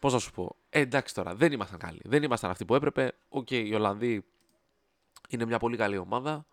πώς 0.00 0.12
να 0.12 0.18
σου 0.18 0.30
πω. 0.30 0.56
Ε, 0.76 0.80
εντάξει 0.80 1.14
τώρα, 1.14 1.34
δεν 1.34 1.52
ήμασταν 1.52 1.78
καλοί. 1.78 2.00
Δεν 2.04 2.22
ήμασταν 2.22 2.50
αυτοί 2.50 2.64
που 2.64 2.74
έπρεπε. 2.74 3.12
OK, 3.28 3.46
okay, 3.50 3.64
οι 3.66 3.74
Ολλανδοί 3.74 4.24
είναι 5.28 5.44
μια 5.44 5.58
πολύ 5.58 5.76
καλή 5.76 5.96
ομάδα. 5.96 6.46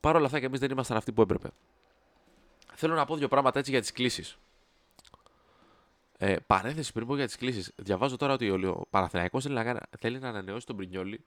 Παρ' 0.00 0.16
όλα 0.16 0.26
αυτά 0.26 0.40
και 0.40 0.46
εμείς 0.46 0.60
δεν 0.60 0.70
ήμασταν 0.70 0.96
αυτοί 0.96 1.12
που 1.12 1.22
έπρεπε. 1.22 1.50
Θέλω 2.74 2.94
να 2.94 3.04
πω 3.04 3.16
δύο 3.16 3.28
πράγματα 3.28 3.58
έτσι 3.58 3.70
για 3.70 3.80
τις 3.80 3.92
κλήσεις. 3.92 4.38
Ε, 6.18 6.36
παρένθεση 6.46 6.92
πριν 6.92 7.06
πω 7.06 7.16
για 7.16 7.26
τις 7.26 7.36
κλήσεις. 7.36 7.72
Διαβάζω 7.76 8.16
τώρα 8.16 8.32
ότι 8.32 8.50
ο 8.50 8.86
Παναθηναϊκός 8.90 9.42
θέλει, 9.42 9.54
να, 9.54 9.80
θέλει 9.98 10.18
να 10.18 10.28
ανανεώσει 10.28 10.66
τον 10.66 10.76
Πρινιόλη 10.76 11.24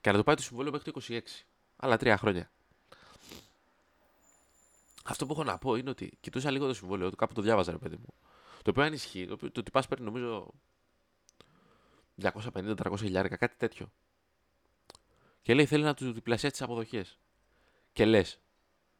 και 0.00 0.10
να 0.10 0.16
το 0.16 0.22
πάει 0.22 0.34
το 0.34 0.42
συμβόλαιο 0.42 0.72
μέχρι 0.72 0.92
το 0.92 1.00
26. 1.08 1.20
Άλλα 1.76 1.96
τρία 1.96 2.16
χρόνια. 2.16 2.50
Αυτό 5.04 5.26
που 5.26 5.32
έχω 5.32 5.44
να 5.44 5.58
πω 5.58 5.74
είναι 5.74 5.90
ότι 5.90 6.12
κοιτούσα 6.20 6.50
λίγο 6.50 6.66
το 6.66 6.74
συμβόλαιο 6.74 7.10
του, 7.10 7.16
κάπου 7.16 7.34
το 7.34 7.42
διάβαζα, 7.42 7.70
ρε 7.70 7.78
παιδί 7.78 7.96
μου. 7.96 8.14
Το 8.64 8.70
οποίο 8.70 8.82
αν 8.82 8.92
ισχύει, 8.92 9.26
το, 9.26 9.50
το 9.50 9.62
τυπά 9.62 9.82
παίρνει 9.88 10.04
νομίζω 10.04 10.54
250-300 12.22 12.94
χιλιάρικα, 12.98 13.36
κάτι 13.36 13.56
τέτοιο. 13.56 13.92
Και 15.42 15.54
λέει 15.54 15.66
θέλει 15.66 15.82
να 15.82 15.94
του 15.94 16.12
διπλασιάσει 16.12 16.54
τις 16.54 16.62
αποδοχές. 16.62 17.18
Και 17.92 18.04
λες, 18.04 18.40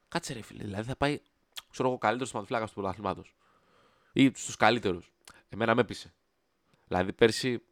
κάτσε 0.08 0.32
ρε 0.32 0.42
φίλε, 0.42 0.64
δηλαδή 0.64 0.88
θα 0.88 0.96
πάει, 0.96 1.20
ξέρω 1.70 1.88
εγώ, 1.88 1.98
καλύτερος 1.98 2.30
θεματοφύλακα 2.30 2.66
του 2.66 2.72
πρωταθλήματος 2.72 3.34
ή 4.12 4.30
στους 4.34 4.56
καλύτερους. 4.56 5.12
Εμένα 5.48 5.74
με 5.74 5.80
έπεισε. 5.80 6.14
Δηλαδή 6.86 7.12
πέρσι, 7.12 7.62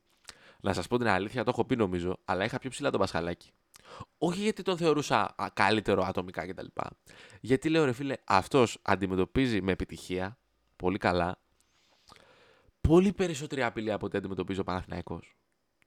να 0.60 0.72
σας 0.72 0.88
πω 0.88 0.98
την 0.98 1.06
αλήθεια, 1.06 1.44
το 1.44 1.50
έχω 1.50 1.64
πει 1.64 1.76
νομίζω, 1.76 2.18
αλλά 2.24 2.44
είχα 2.44 2.58
πιο 2.58 2.70
ψηλά 2.70 2.90
τον 2.90 3.00
Πασχαλάκη. 3.00 3.52
Όχι 4.18 4.40
γιατί 4.40 4.62
τον 4.62 4.76
θεωρούσα 4.76 5.34
καλύτερο 5.54 6.02
ατομικά 6.02 6.46
κτλ. 6.46 6.66
Γιατί 7.40 7.68
λέω 7.68 7.84
ρε 7.84 7.92
φίλε, 7.92 8.14
αυτός 8.24 8.78
αντιμετωπίζει 8.82 9.62
με 9.62 9.72
επιτυχία, 9.72 10.38
πολύ 10.76 10.98
καλά, 10.98 11.41
πολύ 12.88 13.12
περισσότερη 13.12 13.62
απειλή 13.62 13.92
από 13.92 14.06
ό,τι 14.06 14.18
αντιμετωπίζει 14.18 14.60
ο 14.60 14.64
Παναθηναϊκός. 14.64 15.36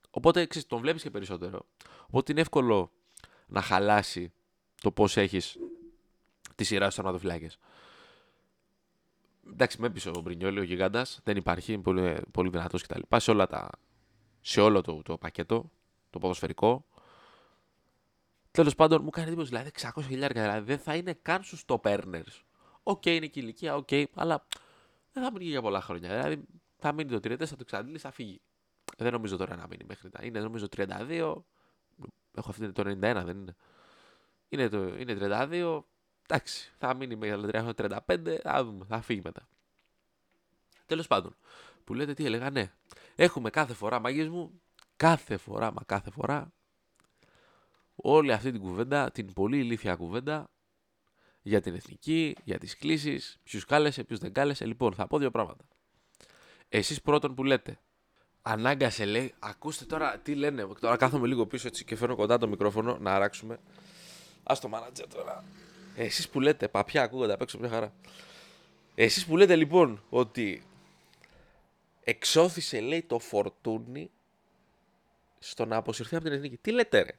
Οπότε 0.09 0.45
ξέρεις, 0.45 0.67
τον 0.67 0.79
βλέπεις 0.79 1.01
και 1.01 1.09
περισσότερο. 1.09 1.65
Οπότε 2.07 2.31
είναι 2.31 2.41
εύκολο 2.41 2.91
να 3.47 3.61
χαλάσει 3.61 4.33
το 4.81 4.91
πώς 4.91 5.17
έχεις 5.17 5.57
τη 6.55 6.63
σειρά 6.63 6.83
στους 6.83 6.95
τερματοφυλάκε. 6.95 7.49
Εντάξει, 9.51 9.81
με 9.81 9.87
έπεισε 9.87 10.09
ο 10.09 10.19
Μπρινιόλη, 10.21 10.59
ο 10.59 10.63
γιγάντας. 10.63 11.19
Δεν 11.23 11.37
υπάρχει, 11.37 11.73
είναι 11.73 11.81
πολύ, 11.81 12.21
πολύ 12.31 12.49
δυνατός 12.49 12.81
κτλ. 12.81 13.01
Σε, 13.15 13.31
όλα 13.31 13.47
τα, 13.47 13.69
σε 14.41 14.61
όλο 14.61 14.81
το, 14.81 15.01
το 15.01 15.17
πακέτο, 15.17 15.71
το 16.09 16.19
ποδοσφαιρικό. 16.19 16.85
Τέλος 18.51 18.75
πάντων, 18.75 19.01
μου 19.03 19.09
κάνει 19.09 19.27
εντύπωση 19.27 19.49
δηλαδή 19.49 19.71
600 19.81 20.03
χιλιάρια. 20.07 20.41
Δηλαδή 20.41 20.65
δεν 20.65 20.79
θα 20.79 20.95
είναι 20.95 21.13
καν 21.21 21.43
στους 21.43 21.63
top 21.67 21.81
earners. 21.81 22.41
OK, 22.83 23.01
okay, 23.01 23.09
είναι 23.09 23.27
και 23.27 23.39
η 23.39 23.41
ηλικία, 23.45 23.75
OK, 23.75 23.87
okay, 23.91 24.03
αλλά 24.13 24.47
δεν 25.13 25.23
θα 25.23 25.31
μείνει 25.31 25.45
για 25.45 25.61
πολλά 25.61 25.81
χρόνια. 25.81 26.09
Δηλαδή 26.09 26.43
θα 26.85 26.93
μείνει 26.93 27.09
το 27.09 27.15
34, 27.15 27.37
θα 27.37 27.55
το 27.55 27.61
εξαντλήσει, 27.61 27.99
θα 27.99 28.11
φύγει. 28.11 28.41
Δεν 28.97 29.11
νομίζω 29.11 29.37
τώρα 29.37 29.55
να 29.55 29.67
μείνει 29.67 29.83
μέχρι 29.87 30.09
τα. 30.09 30.19
Είναι 30.23 30.39
νομίζω 30.39 30.67
32. 30.75 31.35
Έχω 32.35 32.49
αυτή 32.49 32.71
το 32.71 32.81
91, 32.81 32.95
δεν 32.99 33.37
είναι. 33.37 33.55
Είναι, 34.49 34.69
το, 34.69 34.87
είναι 34.97 35.17
32. 35.21 35.83
Εντάξει, 36.27 36.73
θα 36.77 36.93
μείνει 36.93 37.15
με 37.15 37.39
35, 37.77 38.37
θα 38.41 38.63
δούμε, 38.63 38.85
θα 38.85 39.01
φύγει 39.01 39.21
μετά. 39.23 39.47
Τέλος 40.85 41.07
πάντων, 41.07 41.35
που 41.83 41.93
λέτε 41.93 42.13
τι 42.13 42.25
έλεγα, 42.25 42.49
ναι. 42.49 42.73
Έχουμε 43.15 43.49
κάθε 43.49 43.73
φορά, 43.73 43.99
μαγείς 43.99 44.29
μου, 44.29 44.61
κάθε 44.95 45.37
φορά, 45.37 45.71
μα 45.71 45.81
κάθε 45.85 46.09
φορά, 46.09 46.53
όλη 47.95 48.31
αυτή 48.31 48.51
την 48.51 48.61
κουβέντα, 48.61 49.11
την 49.11 49.33
πολύ 49.33 49.57
ηλίθια 49.57 49.95
κουβέντα 49.95 50.51
για 51.41 51.61
την 51.61 51.75
εθνική, 51.75 52.35
για 52.43 52.57
τις 52.57 52.77
κλήσεις, 52.77 53.37
ποιους 53.43 53.65
κάλεσε, 53.65 54.03
ποιους 54.03 54.19
δεν 54.19 54.33
κάλεσε. 54.33 54.65
Λοιπόν, 54.65 54.93
θα 54.93 55.07
πω 55.07 55.17
δύο 55.17 55.31
πράγματα. 55.31 55.65
Εσείς 56.77 57.01
πρώτον 57.01 57.35
που 57.35 57.43
λέτε, 57.43 57.79
ανάγκασε 58.41 59.05
λέει, 59.05 59.33
ακούστε 59.39 59.85
τώρα 59.85 60.17
τι 60.17 60.35
λένε, 60.35 60.67
τώρα 60.79 60.97
κάθομαι 60.97 61.27
λίγο 61.27 61.45
πίσω 61.45 61.67
έτσι 61.67 61.85
και 61.85 61.95
φέρνω 61.95 62.15
κοντά 62.15 62.37
το 62.37 62.47
μικρόφωνο 62.47 62.97
να 62.97 63.13
αράξουμε. 63.13 63.59
Α 64.43 64.55
το 64.61 64.67
μάνατζερ 64.67 65.07
τώρα. 65.07 65.43
Εσείς 65.95 66.29
που 66.29 66.39
λέτε, 66.39 66.67
παπιά 66.67 67.03
ακούγονται 67.03 67.33
απ' 67.33 67.41
έξω 67.41 67.59
μια 67.59 67.69
χαρά. 67.69 67.93
Εσείς 68.95 69.25
που 69.25 69.37
λέτε 69.37 69.55
λοιπόν 69.55 70.03
ότι 70.09 70.63
εξώθησε 72.03 72.79
λέει 72.79 73.03
το 73.03 73.19
φορτούνι 73.19 74.11
στο 75.39 75.65
να 75.65 75.75
αποσυρθεί 75.75 76.15
από 76.15 76.23
την 76.23 76.33
εθνική. 76.33 76.57
Τι 76.57 76.71
λέτε, 76.71 77.01
ρε. 77.01 77.17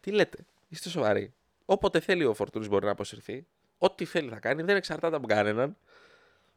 Τι 0.00 0.10
λέτε. 0.10 0.46
Είστε 0.68 0.88
σοβαροί. 0.88 1.32
Όποτε 1.64 2.00
θέλει 2.00 2.24
ο 2.24 2.34
Φορτούνη 2.34 2.68
μπορεί 2.68 2.84
να 2.84 2.90
αποσυρθεί. 2.90 3.46
Ό,τι 3.78 4.04
θέλει 4.04 4.28
θα 4.28 4.38
κάνει. 4.38 4.62
Δεν 4.62 4.76
εξαρτάται 4.76 5.16
από 5.16 5.26
κανέναν. 5.26 5.76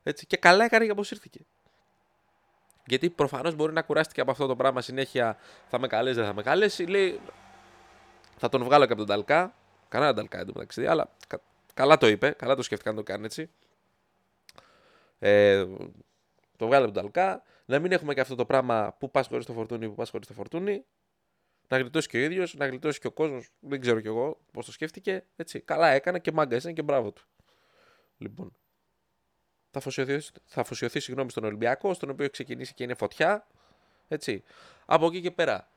Έτσι. 0.03 0.25
Και 0.25 0.37
καλά 0.37 0.65
έκανε 0.65 0.85
και 0.85 0.91
αποσύρθηκε. 0.91 1.39
Γιατί 2.91 3.09
προφανώς 3.09 3.55
μπορεί 3.55 3.73
να 3.73 3.81
κουράστηκε 3.81 4.21
από 4.21 4.31
αυτό 4.31 4.47
το 4.47 4.55
πράγμα 4.55 4.81
συνέχεια. 4.81 5.37
Θα 5.67 5.79
με 5.79 5.87
καλέσει, 5.87 6.15
δεν 6.15 6.25
θα 6.25 6.33
με 6.33 6.41
καλέσει. 6.41 6.85
Λέει, 6.85 7.19
θα 8.37 8.49
τον 8.49 8.63
βγάλω 8.63 8.85
και 8.85 8.91
από 8.91 9.01
τον 9.01 9.09
Ταλκά. 9.09 9.53
Κανένα 9.89 10.13
Ταλκά 10.13 10.39
εντωμεταξύ, 10.39 10.85
αλλά 10.85 11.09
καλά 11.73 11.97
το 11.97 12.07
είπε. 12.07 12.31
Καλά 12.31 12.55
το 12.55 12.61
σκέφτηκαν 12.61 12.95
να 12.95 13.03
το 13.03 13.11
κάνει 13.11 13.25
έτσι. 13.25 13.49
Ε, 15.19 15.65
το 16.57 16.67
βγάλω 16.67 16.85
από 16.85 16.93
τον 16.93 17.03
Ταλκά. 17.03 17.43
Να 17.65 17.79
μην 17.79 17.91
έχουμε 17.91 18.13
και 18.13 18.21
αυτό 18.21 18.35
το 18.35 18.45
πράγμα 18.45 18.95
που 18.99 19.11
πας 19.11 19.27
χωρίς 19.27 19.45
το 19.45 19.53
φορτούνι, 19.53 19.87
που 19.87 19.95
πας 19.95 20.09
χωρίς 20.09 20.27
το 20.27 20.33
φορτούνι. 20.33 20.85
Να 21.67 21.77
γλιτώσει 21.77 22.07
και 22.07 22.17
ο 22.17 22.21
ίδιος, 22.21 22.53
να 22.53 22.67
γλιτώσει 22.67 22.99
και 22.99 23.07
ο 23.07 23.11
κόσμος. 23.11 23.49
Δεν 23.59 23.81
ξέρω 23.81 23.99
κι 23.99 24.07
εγώ 24.07 24.37
πώς 24.51 24.65
το 24.65 24.71
σκέφτηκε. 24.71 25.25
Έτσι. 25.35 25.59
Καλά 25.59 25.87
έκανε 25.87 26.19
και 26.19 26.31
μάγκα 26.31 26.59
είναι 26.63 26.73
και 26.73 26.81
μπράβο 26.81 27.11
του. 27.11 27.23
Λοιπόν. 28.17 28.55
Θα 29.71 29.79
αφοσιωθείς, 29.79 30.31
θα 30.45 30.61
αφοσιωθείς 30.61 31.03
συγγνώμη, 31.03 31.31
στον 31.31 31.43
Ολυμπιακό, 31.43 31.93
στον 31.93 32.09
οποίο 32.09 32.29
ξεκινήσει 32.29 32.73
και 32.73 32.83
είναι 32.83 32.93
φωτιά. 32.93 33.47
Έτσι. 34.07 34.43
Από 34.85 35.05
εκεί 35.05 35.21
και 35.21 35.31
πέρα 35.31 35.69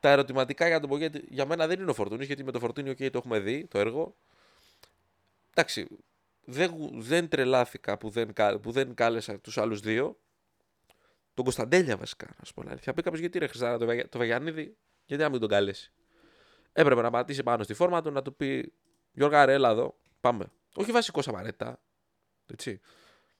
τα 0.00 0.08
ερωτηματικά 0.08 0.66
για 0.66 0.80
τον 0.80 0.88
Πογκέτη 0.88 1.24
για 1.28 1.46
μένα 1.46 1.66
δεν 1.66 1.80
είναι 1.80 1.90
ο 1.90 1.94
Φορτούνης, 1.94 2.26
γιατί 2.26 2.44
με 2.44 2.52
το 2.52 2.58
Φορτούνι 2.58 2.90
okay, 2.90 3.10
το 3.10 3.18
έχουμε 3.18 3.38
δει 3.38 3.66
το 3.66 3.78
έργο. 3.78 4.14
Εντάξει, 5.50 5.88
δεν, 6.44 6.72
δεν 6.92 7.28
τρελάθηκα 7.28 7.98
που 7.98 8.10
δεν, 8.10 8.32
που 8.60 8.70
δεν 8.70 8.94
κάλεσα 8.94 9.38
τους 9.38 9.58
άλλους 9.58 9.80
δύο. 9.80 10.18
Τον 11.34 11.44
Κωνσταντέλια 11.44 11.96
βασικά, 11.96 12.26
να 12.38 12.44
σου 12.44 12.54
πω. 12.54 12.62
Θα 12.62 12.94
πει 12.94 13.02
κάποιος 13.02 13.20
γιατί 13.20 13.38
ρε 13.38 13.46
Χριστάρα 13.46 13.78
το, 13.78 14.08
το 14.08 14.18
Βαγιανίδη, 14.18 14.76
γιατί 15.06 15.22
να 15.22 15.28
μην 15.28 15.40
τον 15.40 15.48
καλέσει. 15.48 15.92
Έπρεπε 16.72 17.02
να 17.02 17.10
πατήσει 17.10 17.42
πάνω 17.42 17.62
στη 17.62 17.74
φόρμα 17.74 18.02
του 18.02 18.10
να 18.10 18.22
του 18.22 18.34
πει 18.34 18.72
Γιώργα, 19.12 19.44
ρε, 19.44 19.52
έλα 19.52 19.70
εδώ, 19.70 19.96
πάμε. 20.20 20.44
Όχι 20.74 20.92
βασικό 20.92 21.20
απαραίτητα. 21.26 21.80
Έτσι. 22.52 22.80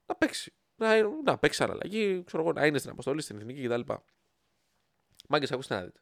Να 0.06 0.14
παίξει. 0.14 0.52
Να, 0.76 1.02
να 1.25 1.38
παίξει 1.38 1.62
αναλλαγή, 1.62 2.22
ξέρω 2.26 2.42
εγώ, 2.42 2.52
να 2.52 2.66
είναι 2.66 2.78
στην 2.78 2.90
αποστολή, 2.90 3.22
στην 3.22 3.36
εθνική 3.36 3.68
κτλ. 3.68 3.92
Μάγκες, 5.28 5.52
ακούστε 5.52 5.75
να 5.75 5.82
δείτε. 5.82 6.00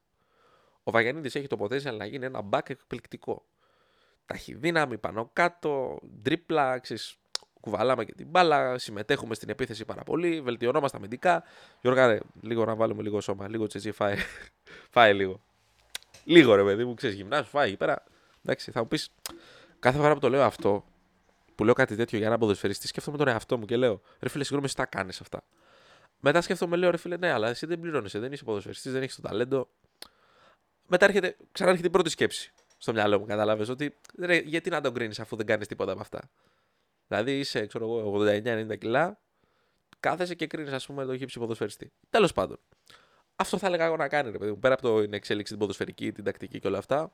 Ο 0.82 0.90
Βαγιανίδης 0.90 1.34
έχει 1.34 1.46
το 1.46 1.56
potential 1.60 1.96
να 1.96 2.04
γίνει 2.04 2.24
ένα 2.24 2.48
back 2.50 2.70
εκπληκτικό. 2.70 3.46
Ταχυδύναμη 4.26 4.98
πάνω 4.98 5.30
κάτω, 5.32 6.00
τρίπλα, 6.22 6.78
ξέρεις, 6.78 7.16
κουβαλάμε 7.60 8.04
και 8.04 8.14
την 8.14 8.26
μπάλα, 8.26 8.78
συμμετέχουμε 8.78 9.34
στην 9.34 9.48
επίθεση 9.48 9.84
πάρα 9.84 10.02
πολύ, 10.02 10.40
βελτιωνόμαστε 10.40 10.96
αμυντικά. 10.96 11.44
Γιώργα, 11.80 12.20
λίγο 12.40 12.64
να 12.64 12.74
βάλουμε 12.74 13.02
λίγο 13.02 13.20
σώμα, 13.20 13.48
λίγο 13.48 13.66
τσεζί, 13.66 13.92
φάει, 13.92 14.16
φάει 14.94 15.14
λίγο. 15.14 15.44
Λίγο 16.24 16.54
ρε 16.54 16.62
παιδί 16.62 16.84
μου, 16.84 16.94
ξέρεις, 16.94 17.16
γυμνάσου, 17.16 17.48
φάει 17.48 17.68
εκεί 17.68 17.76
πέρα. 17.76 18.04
Εντάξει, 18.42 18.70
θα 18.70 18.80
μου 18.80 18.88
πεις, 18.88 19.10
κάθε 19.78 19.98
φορά 19.98 20.14
που 20.14 20.20
το 20.20 20.28
λέω 20.28 20.42
αυτό, 20.42 20.84
που 21.54 21.64
λέω 21.64 21.74
κάτι 21.74 21.96
τέτοιο 21.96 22.18
για 22.18 22.26
ένα 22.26 22.38
ποδοσφαιριστή, 22.38 22.86
σκέφτομαι 22.86 23.16
τον 23.16 23.28
εαυτό 23.28 23.58
μου 23.58 23.64
και 23.64 23.76
λέω, 23.76 24.00
ρε 24.20 24.28
φίλε, 24.28 24.42
συγγνώμη, 24.42 24.66
εσύ 24.66 24.76
τα 24.76 24.86
κάνεις 24.86 25.20
αυτά. 25.20 25.44
Μετά 26.20 26.40
σκέφτομαι, 26.40 26.76
λέω, 26.76 26.90
ρε 26.90 26.96
φίλε, 26.96 27.16
ναι, 27.16 27.30
αλλά 27.30 27.48
εσύ 27.48 27.66
δεν 27.66 27.80
πληρώνεσαι, 27.80 28.18
δεν 28.18 28.32
είσαι 28.32 28.44
ποδοσφαιριστής, 28.44 28.92
δεν 28.92 29.02
έχεις 29.02 29.14
το 29.16 29.22
ταλέντο. 29.22 29.68
Μετά 30.86 31.04
έρχεται, 31.04 31.36
ξανάρχεται 31.52 31.86
η 31.86 31.90
πρώτη 31.90 32.10
σκέψη 32.10 32.52
στο 32.76 32.92
μυαλό 32.92 33.18
μου, 33.18 33.26
κατάλαβες 33.26 33.68
ότι 33.68 33.96
ρε, 34.18 34.36
γιατί 34.36 34.70
να 34.70 34.80
τον 34.80 34.94
κρίνεις 34.94 35.20
αφού 35.20 35.36
δεν 35.36 35.46
κάνεις 35.46 35.66
τίποτα 35.66 35.92
από 35.92 36.00
αυτά. 36.00 36.30
Δηλαδή 37.08 37.38
είσαι, 37.38 37.66
ξέρω 37.66 37.84
εγώ, 37.84 38.12
89-90 38.12 38.78
κιλά, 38.78 39.20
κάθεσαι 40.00 40.34
και 40.34 40.46
κρίνεις, 40.46 40.72
ας 40.72 40.86
πούμε, 40.86 41.04
το 41.04 41.16
χύψη 41.16 41.38
ποδοσφαιριστή. 41.38 41.92
Τέλος 42.10 42.32
πάντων. 42.32 42.58
Αυτό 43.36 43.58
θα 43.58 43.66
έλεγα 43.66 43.84
εγώ 43.84 43.96
να 43.96 44.08
κάνει, 44.08 44.30
ρε 44.30 44.38
παιδί 44.38 44.50
μου. 44.50 44.58
Πέρα 44.58 44.74
από 44.74 45.00
την 45.00 45.12
εξέλιξη, 45.12 45.52
την 45.52 45.60
ποδοσφαιρική, 45.60 46.12
την 46.12 46.24
τακτική 46.24 46.58
και 46.58 46.66
όλα 46.66 46.78
αυτά, 46.78 47.12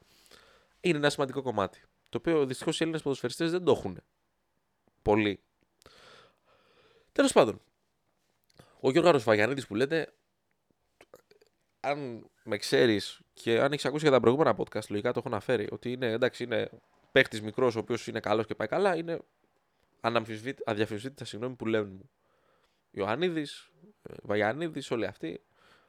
είναι 0.80 0.96
ένα 0.96 1.10
σημαντικό 1.10 1.42
κομμάτι. 1.42 1.82
Το 2.08 2.18
οποίο 2.18 2.46
δυστυχώς 2.46 2.78
οι 2.78 2.82
Έλληνες 2.82 3.02
ποδοσφαιριστές 3.02 3.50
δεν 3.50 3.64
το 3.64 3.72
έχουν. 3.72 4.02
Πολύ. 5.02 5.40
Τέλος 7.12 7.32
πάντων. 7.32 7.60
Ο 8.80 8.90
Γιώργος 8.90 9.24
Βαγιανίδη 9.24 9.66
που 9.66 9.74
λέτε, 9.74 10.12
αν 11.80 12.26
με 12.42 12.56
ξέρεις 12.56 13.20
και 13.32 13.60
αν 13.60 13.72
έχεις 13.72 13.84
ακούσει 13.84 14.02
για 14.02 14.12
τα 14.12 14.20
προηγούμενα 14.20 14.56
podcast, 14.56 14.86
λογικά 14.88 15.12
το 15.12 15.18
έχω 15.18 15.28
αναφέρει, 15.28 15.68
ότι 15.70 15.92
είναι, 15.92 16.06
εντάξει, 16.06 16.44
είναι 16.44 16.70
παίχτης 17.12 17.42
μικρός, 17.42 17.76
ο 17.76 17.78
οποίος 17.78 18.06
είναι 18.06 18.20
καλός 18.20 18.46
και 18.46 18.54
πάει 18.54 18.68
καλά, 18.68 18.96
είναι 18.96 19.20
αδιαφυσβήτητα 20.64 21.24
συγγνώμη 21.24 21.54
που 21.54 21.66
λένε 21.66 21.88
μου. 21.88 22.10
Ιωαννίδης, 22.90 23.70
ε, 24.02 24.14
Βαγιανίδης, 24.22 24.90
όλοι 24.90 25.06
αυτοί. 25.06 25.40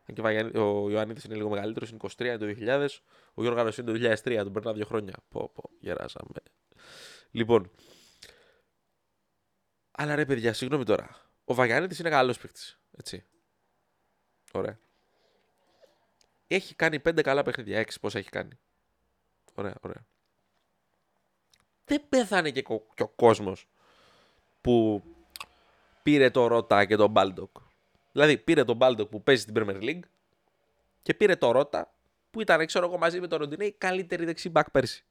Αν 0.06 0.16
και 0.16 0.58
ο 0.58 0.90
Ιωαννίδης 0.90 1.24
είναι 1.24 1.36
λίγο 1.36 1.50
μεγαλύτερος, 1.50 1.90
είναι 1.90 1.98
23, 1.98 2.26
είναι 2.26 2.38
το 2.38 2.46
2000. 2.46 3.02
Ο 3.34 3.42
Γιώργος 3.42 3.78
είναι 3.78 3.92
το 3.92 3.94
2003, 3.94 4.44
τον 4.44 4.54
περνά 4.54 4.74
δύο 4.74 4.86
χρόνια. 4.86 5.16
Πω, 5.30 5.52
πω, 5.54 5.70
γεράσαμε. 5.80 6.30
Λοιπόν. 7.32 7.72
Αλλά 10.02 10.16
ρε 10.16 10.26
παιδιά, 10.26 10.54
συγγνώμη 10.54 10.84
τώρα. 10.84 11.32
Ο 11.46 11.54
Βαγιαννίδης 11.54 11.96
είναι 12.00 12.10
καλός 12.10 12.38
παίχτης. 12.38 12.60
Έτσι. 12.98 13.26
Ωραία. 14.52 14.80
Έχει 16.48 16.76
κάνει 16.76 17.00
πέντε 17.00 17.22
καλά 17.22 17.44
παιχνίδια. 17.44 17.80
Έξι 17.80 18.00
πόσα 18.00 18.20
έχει 18.20 18.30
κάνει. 18.30 18.60
Ωραία, 19.54 19.76
ωραία. 19.82 20.06
Δεν 21.86 22.04
πέθανε 22.10 22.52
και, 22.52 22.62
και 22.94 23.04
ο 23.04 23.08
κόσμος 23.08 23.70
που 24.62 25.04
πήρε 26.04 26.30
το 26.30 26.48
Ρότα 26.48 26.86
και 26.86 26.96
τον 26.96 27.10
Μπάλντοκ. 27.10 27.58
Δηλαδή 28.12 28.38
πήρε 28.38 28.64
τον 28.64 28.76
Μπάλντοκ 28.76 29.10
που 29.10 29.24
παίζει 29.24 29.42
στην 29.42 29.54
Premier 29.58 29.82
League 29.82 30.04
και 31.02 31.14
πήρε 31.14 31.36
το 31.36 31.52
Ρότα 31.52 31.94
που 32.30 32.42
ήταν, 32.42 32.66
ξέρω 32.66 32.86
εγώ, 32.86 32.98
μαζί 32.98 33.20
με 33.20 33.28
τον 33.28 33.40
Ροντινέι 33.40 33.66
η 33.66 33.72
καλύτερη 33.72 34.26
δεξί 34.26 34.49
μπακ 34.49 34.72
πέρσι. 34.72 35.06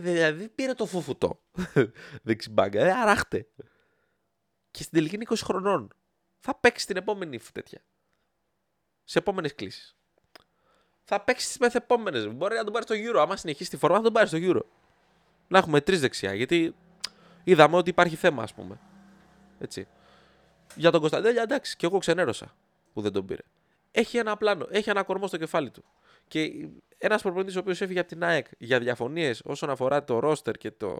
Δηλαδή 0.00 0.48
πήρε 0.48 0.72
το 0.74 0.86
φουφουτό 0.86 1.40
δεξιμπάκ. 2.22 2.70
Δηλαδή 2.70 2.90
αράχτε. 2.90 3.46
Και 4.70 4.82
στην 4.82 4.98
τελική 4.98 5.14
είναι 5.14 5.24
20 5.28 5.34
χρονών. 5.42 5.92
Θα 6.38 6.54
παίξει 6.54 6.86
την 6.86 6.96
επόμενη 6.96 7.38
τέτοια. 7.52 7.84
Σε 9.04 9.18
επόμενες 9.18 9.54
κλήσεις. 9.54 9.96
Θα 11.04 11.20
παίξει 11.20 11.46
τις 11.46 11.58
μεθεπόμενες. 11.58 12.28
Μπορεί 12.28 12.56
να 12.56 12.64
τον 12.64 12.72
πάρει 12.72 12.84
στο 12.84 12.94
γύρο. 12.94 13.20
Άμα 13.20 13.36
συνεχίσει 13.36 13.70
τη 13.70 13.76
φορά, 13.76 13.94
θα 13.94 14.02
τον 14.02 14.12
πάρει 14.12 14.26
στο 14.26 14.36
γύρο. 14.36 14.66
Να 15.48 15.58
έχουμε 15.58 15.80
τρεις 15.80 16.00
δεξιά. 16.00 16.34
Γιατί 16.34 16.74
είδαμε 17.44 17.76
ότι 17.76 17.90
υπάρχει 17.90 18.16
θέμα, 18.16 18.42
ας 18.42 18.54
πούμε. 18.54 18.80
Έτσι. 19.58 19.88
Για 20.74 20.90
τον 20.90 21.00
Κωνσταντέλια, 21.00 21.42
εντάξει, 21.42 21.76
και 21.76 21.86
εγώ 21.86 21.98
ξενέρωσα 21.98 22.54
που 22.92 23.00
δεν 23.00 23.12
τον 23.12 23.26
πήρε. 23.26 23.42
Έχει 23.90 24.18
ένα 24.18 24.36
πλάνο, 24.36 24.66
έχει 24.70 24.90
ένα 24.90 25.02
κορμό 25.02 25.26
στο 25.26 25.36
κεφάλι 25.36 25.70
του. 25.70 25.84
Και 26.28 26.68
ένας 26.98 27.22
προπονητής 27.22 27.56
ο 27.56 27.58
οποίος 27.58 27.80
έφυγε 27.80 27.98
από 27.98 28.08
την 28.08 28.24
ΑΕΚ 28.24 28.46
για 28.58 28.78
διαφωνίες 28.78 29.42
όσον 29.44 29.70
αφορά 29.70 30.04
το 30.04 30.18
ρόστερ 30.18 30.54
και 30.54 30.70
το, 30.70 30.98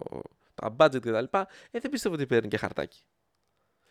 τα 0.55 0.77
budget 0.79 1.01
κτλ. 1.01 1.25
Ε, 1.71 1.79
δεν 1.81 1.91
πιστεύω 1.91 2.15
ότι 2.15 2.27
παίρνει 2.27 2.49
και 2.49 2.57
χαρτάκι. 2.57 3.03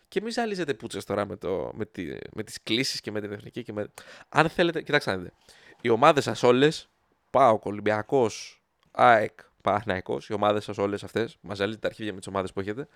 Και 0.08 0.21
μην 0.21 0.32
ζαλίζετε 0.32 0.73
πούτσες 0.73 1.06
τώρα 1.06 1.26
με, 1.26 1.36
το, 1.36 1.71
με, 1.73 1.86
τη, 1.86 2.17
με 2.34 2.43
τις 2.43 2.63
κλήσεις 2.63 3.02
και 3.02 3.12
με 3.12 3.21
την 3.21 3.32
εθνική. 3.32 3.63
Και 3.63 3.73
με... 3.73 3.91
Αν 4.30 4.50
θέλετε, 4.50 4.82
κοιτάξτε 4.82 5.12
να 5.12 5.17
δείτε. 5.17 5.34
Οι 5.82 5.89
ομάδες 5.89 6.23
σας 6.23 6.43
όλες, 6.43 6.89
πάω 7.30 7.60
Ολυμπιακός, 7.63 8.63
ΑΕΚ, 8.91 9.39
Παναθυναϊκό, 9.62 10.19
οι 10.30 10.34
ομάδες 10.34 10.63
σας 10.63 10.78
όλες 10.78 11.04
αυτές. 11.04 11.38
Μαζαλείτε 11.41 11.80
τα 11.80 11.88
αρχίδια 11.88 12.13
με 12.13 12.17
τις 12.17 12.28
ομάδες 12.28 12.54
που 12.54 12.60
έχετε. 12.60 12.88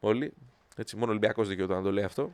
Όλοι. 0.00 0.32
Έτσι, 0.76 0.96
μόνο 0.96 1.10
Ολυμπιακός 1.10 1.48
δικαιούται 1.48 1.74
να 1.74 1.82
το 1.82 1.92
λέει 1.92 2.04
αυτό. 2.04 2.32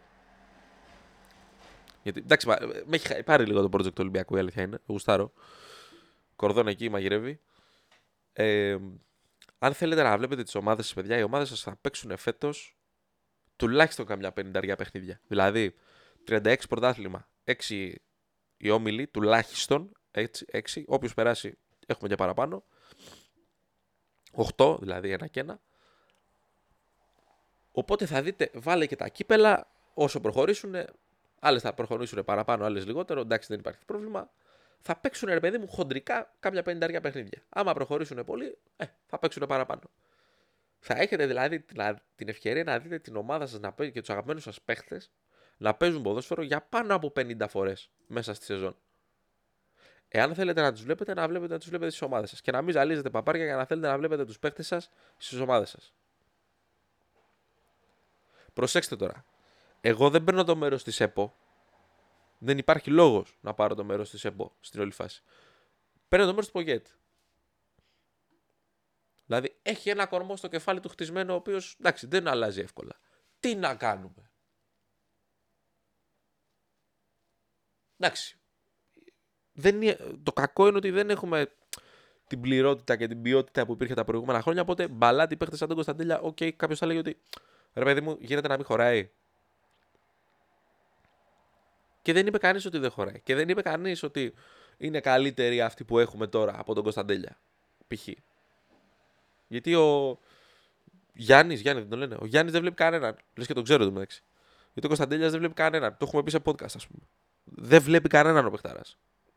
Γιατί, 2.07 2.21
εντάξει, 2.21 2.47
με 2.85 2.97
έχει 2.97 3.23
πάρει 3.23 3.45
λίγο 3.45 3.69
το 3.69 3.69
project 3.73 3.85
του 3.85 3.99
Ολυμπιακού, 3.99 4.37
η 4.37 4.39
αλήθεια 4.39 4.63
είναι. 4.63 4.79
Γουστάρω. 4.87 5.33
Κορδόν 6.37 6.69
εκεί 6.69 6.89
μαγειρεύει. 6.89 7.41
Ε, 8.33 8.77
αν 9.59 9.75
θέλετε 9.75 10.03
να 10.03 10.17
βλέπετε 10.17 10.43
τις 10.43 10.55
ομάδες 10.55 10.85
σας, 10.85 10.95
παιδιά, 10.95 11.19
οι 11.19 11.23
ομάδες 11.23 11.49
σας 11.49 11.61
θα 11.61 11.77
παίξουν 11.81 12.17
φέτος 12.17 12.77
τουλάχιστον 13.57 14.07
καμιά 14.07 14.33
50 14.37 14.75
παιχνίδια. 14.77 15.21
Δηλαδή, 15.27 15.75
36 16.27 16.57
πρωτάθλημα, 16.69 17.29
6 17.45 17.95
οι 18.57 18.71
όμιλοι, 18.71 19.07
τουλάχιστον 19.07 19.93
6. 20.11 20.47
6 20.53 20.85
Όποιος 20.87 21.15
περάσει, 21.15 21.59
έχουμε 21.87 22.09
και 22.09 22.15
παραπάνω. 22.15 22.65
8, 24.57 24.79
δηλαδή 24.81 25.11
ένα 25.11 25.27
και 25.27 25.41
ένα. 25.41 25.61
Οπότε 27.73 28.07
θα 28.07 28.23
δείτε, 28.23 28.51
βάλε 28.55 28.87
και 28.87 28.97
τα 28.97 29.09
κύπελα 29.09 29.71
όσο 29.95 30.21
προχωρήσουν. 30.21 30.75
Άλλες 31.41 31.63
θα 31.63 31.75
προχωρήσουν 31.75 32.25
παραπάνω, 32.25 32.65
άλλες 32.65 32.87
λιγότερο. 32.87 33.21
Εντάξει, 33.21 33.49
δεν 33.51 33.59
υπάρχει 33.59 33.85
πρόβλημα. 33.85 34.31
Θα 34.81 34.97
παίξουν 34.97 35.29
ρε 35.29 35.41
παιδί 35.41 35.59
μου 35.59 35.69
χοντρικά 35.69 36.35
κάποια 36.41 36.63
πενταριά 36.63 37.01
παιχνίδια. 37.01 37.43
Άμα 37.49 37.75
προχωρήσουν 37.75 38.25
πολύ, 38.25 38.59
ε, 38.77 38.85
θα 39.07 39.19
παίξουν 39.19 39.47
παραπάνω. 39.47 39.83
Θα 40.79 40.95
έχετε 40.95 41.27
δηλαδή 41.27 41.65
την 42.17 42.29
ευκαιρία 42.29 42.65
να 42.65 42.79
δείτε 42.79 42.99
την 42.99 43.17
ομάδα 43.17 43.47
σας 43.47 43.61
να 43.61 43.73
παίζει 43.73 43.93
και 43.93 44.01
τους 44.01 44.11
αγαπημένους 44.11 44.43
σας 44.43 44.61
παίχτες 44.61 45.11
να 45.57 45.75
παίζουν 45.75 46.03
ποδόσφαιρο 46.03 46.43
για 46.43 46.61
πάνω 46.61 46.95
από 46.95 47.13
50 47.17 47.49
φορές 47.49 47.91
μέσα 48.07 48.35
στη 48.35 48.45
σεζόν. 48.45 48.77
Εάν 50.09 50.35
θέλετε 50.35 50.61
να 50.61 50.73
τους 50.73 50.83
βλέπετε, 50.83 51.15
να 51.15 51.29
βλέπετε 51.29 51.53
να 51.53 51.59
τους 51.59 51.69
βλέπετε 51.69 51.91
στις 51.91 52.03
ομάδες 52.03 52.31
σας. 52.31 52.41
Και 52.41 52.51
να 52.51 52.63
μην 52.63 52.73
ζαλίζετε 52.73 53.11
παπάρια 53.11 53.45
για 53.45 53.57
να 53.57 53.65
θέλετε 53.65 53.89
να 53.89 53.99
βλέπετε 53.99 54.25
τους 54.25 54.39
παίχτες 54.39 54.67
σας 54.67 54.91
στις 55.17 55.41
ομάδες 55.41 55.69
σας. 55.71 55.95
Προσέξτε 58.53 58.97
τώρα. 58.97 59.25
Εγώ 59.89 60.11
δεν 60.11 60.25
παίρνω 60.25 60.45
το 60.45 60.57
μέρος 60.57 60.83
της 60.83 61.01
ΕΠΟ. 61.01 61.37
Δεν 62.39 62.59
υπάρχει 62.59 62.91
λόγος 62.91 63.39
να 63.41 63.55
πάρω 63.55 63.75
το 63.75 63.85
μέρος 63.85 64.11
της 64.11 64.25
ΕΠΟ 64.25 64.57
στην 64.61 64.81
όλη 64.81 64.91
φάση. 64.91 65.23
Παίρνω 66.09 66.27
το 66.27 66.31
μέρος 66.31 66.47
του 66.47 66.53
Πογέτ. 66.53 66.87
Δηλαδή 69.27 69.59
έχει 69.63 69.91
ένα 69.91 70.07
κορμό 70.07 70.37
στο 70.37 70.49
κεφάλι 70.49 70.81
του 70.81 70.89
χτισμένο, 70.89 71.33
ο 71.33 71.37
οποίος 71.37 71.77
εντάξει 71.81 72.07
δεν 72.07 72.29
αλλάζει 72.29 72.61
εύκολα. 72.61 73.01
Τι 73.41 73.55
να 73.55 73.75
κάνουμε; 73.75 74.31
Εντάξει, 77.99 78.39
δεν 79.53 79.81
το 80.23 80.33
κακό 80.33 80.67
είναι 80.67 80.77
ότι 80.77 80.91
δεν 80.91 81.11
έχουμε 81.11 81.53
την 82.27 82.41
πληρότητα 82.41 82.97
και 82.97 83.07
την 83.07 83.23
ποιότητα 83.23 83.67
που 83.67 83.73
υπήρχε 83.73 83.95
τα 83.95 84.05
προηγούμενα 84.05 84.43
χρόνια. 84.43 84.63
Οπότε 84.63 84.89
μπαλάτοι 84.89 85.37
παίχτες 85.37 85.59
σαν 85.59 85.67
τον 85.67 85.77
Κωνσταντέλια. 85.77 86.21
OK, 86.21 86.37
okay, 86.41 86.53
κάποιος 86.53 86.79
θα 86.79 86.87
έλεγε 86.87 86.99
ότι 86.99 87.21
ρε 87.75 87.85
παιδί 87.85 88.01
μου, 88.01 88.17
γίνεται 88.21 88.49
να 88.49 88.57
μην 88.57 88.65
χωράει. 88.65 89.11
Και 92.07 92.13
δεν 92.13 92.27
είπε 92.27 92.39
κανείς 92.39 92.65
ότι 92.65 92.79
δεν 92.79 92.91
χωράει. 92.91 93.21
Και 93.21 93.35
δεν 93.35 93.49
είπε 93.49 93.63
κανείς 93.63 94.03
ότι 94.03 94.35
είναι 94.77 95.01
καλύτεροι 95.01 95.61
αυτοί 95.61 95.85
που 95.85 95.99
έχουμε 95.99 96.27
τώρα 96.27 96.55
από 96.59 96.75
τον 96.75 96.83
Κωνσταντέλια. 96.83 97.41
Π.χ. 97.87 98.09
Γιατί 99.49 99.75
ο 99.75 100.19
Γιάννης, 101.13 101.61
Γιάννη 101.61 101.81
δεν 101.81 101.91
το 101.91 101.97
λένε. 101.97 102.17
Ο 102.21 102.27
Γιάννης 102.27 102.53
δεν 102.53 102.61
βλέπει 102.61 102.77
κανέναν. 102.77 103.17
Λες 103.37 103.47
και 103.47 103.55
τον 103.55 103.65
ξέρω 103.65 103.83
εδώ 103.83 103.93
μεταξύ. 103.93 104.23
Γιατί 104.65 104.85
ο 104.85 104.89
Κωνσταντέλιας 104.89 105.31
δεν 105.31 105.39
βλέπει 105.39 105.55
κανέναν. 105.55 105.97
Το 105.99 106.05
έχουμε 106.07 106.23
πει 106.23 106.31
σε 106.31 106.39
podcast, 106.45 106.75
ας 106.75 106.87
πούμε. 106.87 107.03
Δεν 107.45 107.83
βλέπει 107.83 108.09
κανέναν 108.09 108.47
ο 108.47 108.51
Πεχτάρα. 108.51 108.83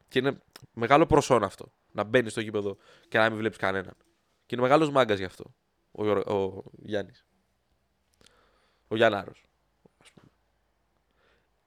Και 0.07 0.19
είναι 0.19 0.41
μεγάλο 0.73 1.05
προσόν 1.05 1.43
αυτό. 1.43 1.71
Να 1.91 2.03
μπαίνεις 2.03 2.31
στο 2.31 2.41
γήπεδο 2.41 2.77
και 3.07 3.17
να 3.17 3.29
μην 3.29 3.37
βλέπεις 3.37 3.57
κανέναν. 3.57 3.95
Και 4.45 4.55
είναι 4.55 4.61
μεγάλος 4.61 4.91
μάγκας 4.91 5.17
γι' 5.17 5.25
αυτό. 5.25 5.53
Ο, 5.91 6.09
ο 6.09 6.63
Γιάννης. 6.71 7.25
Ο 8.87 8.95
Γιάνναρος. 8.95 9.48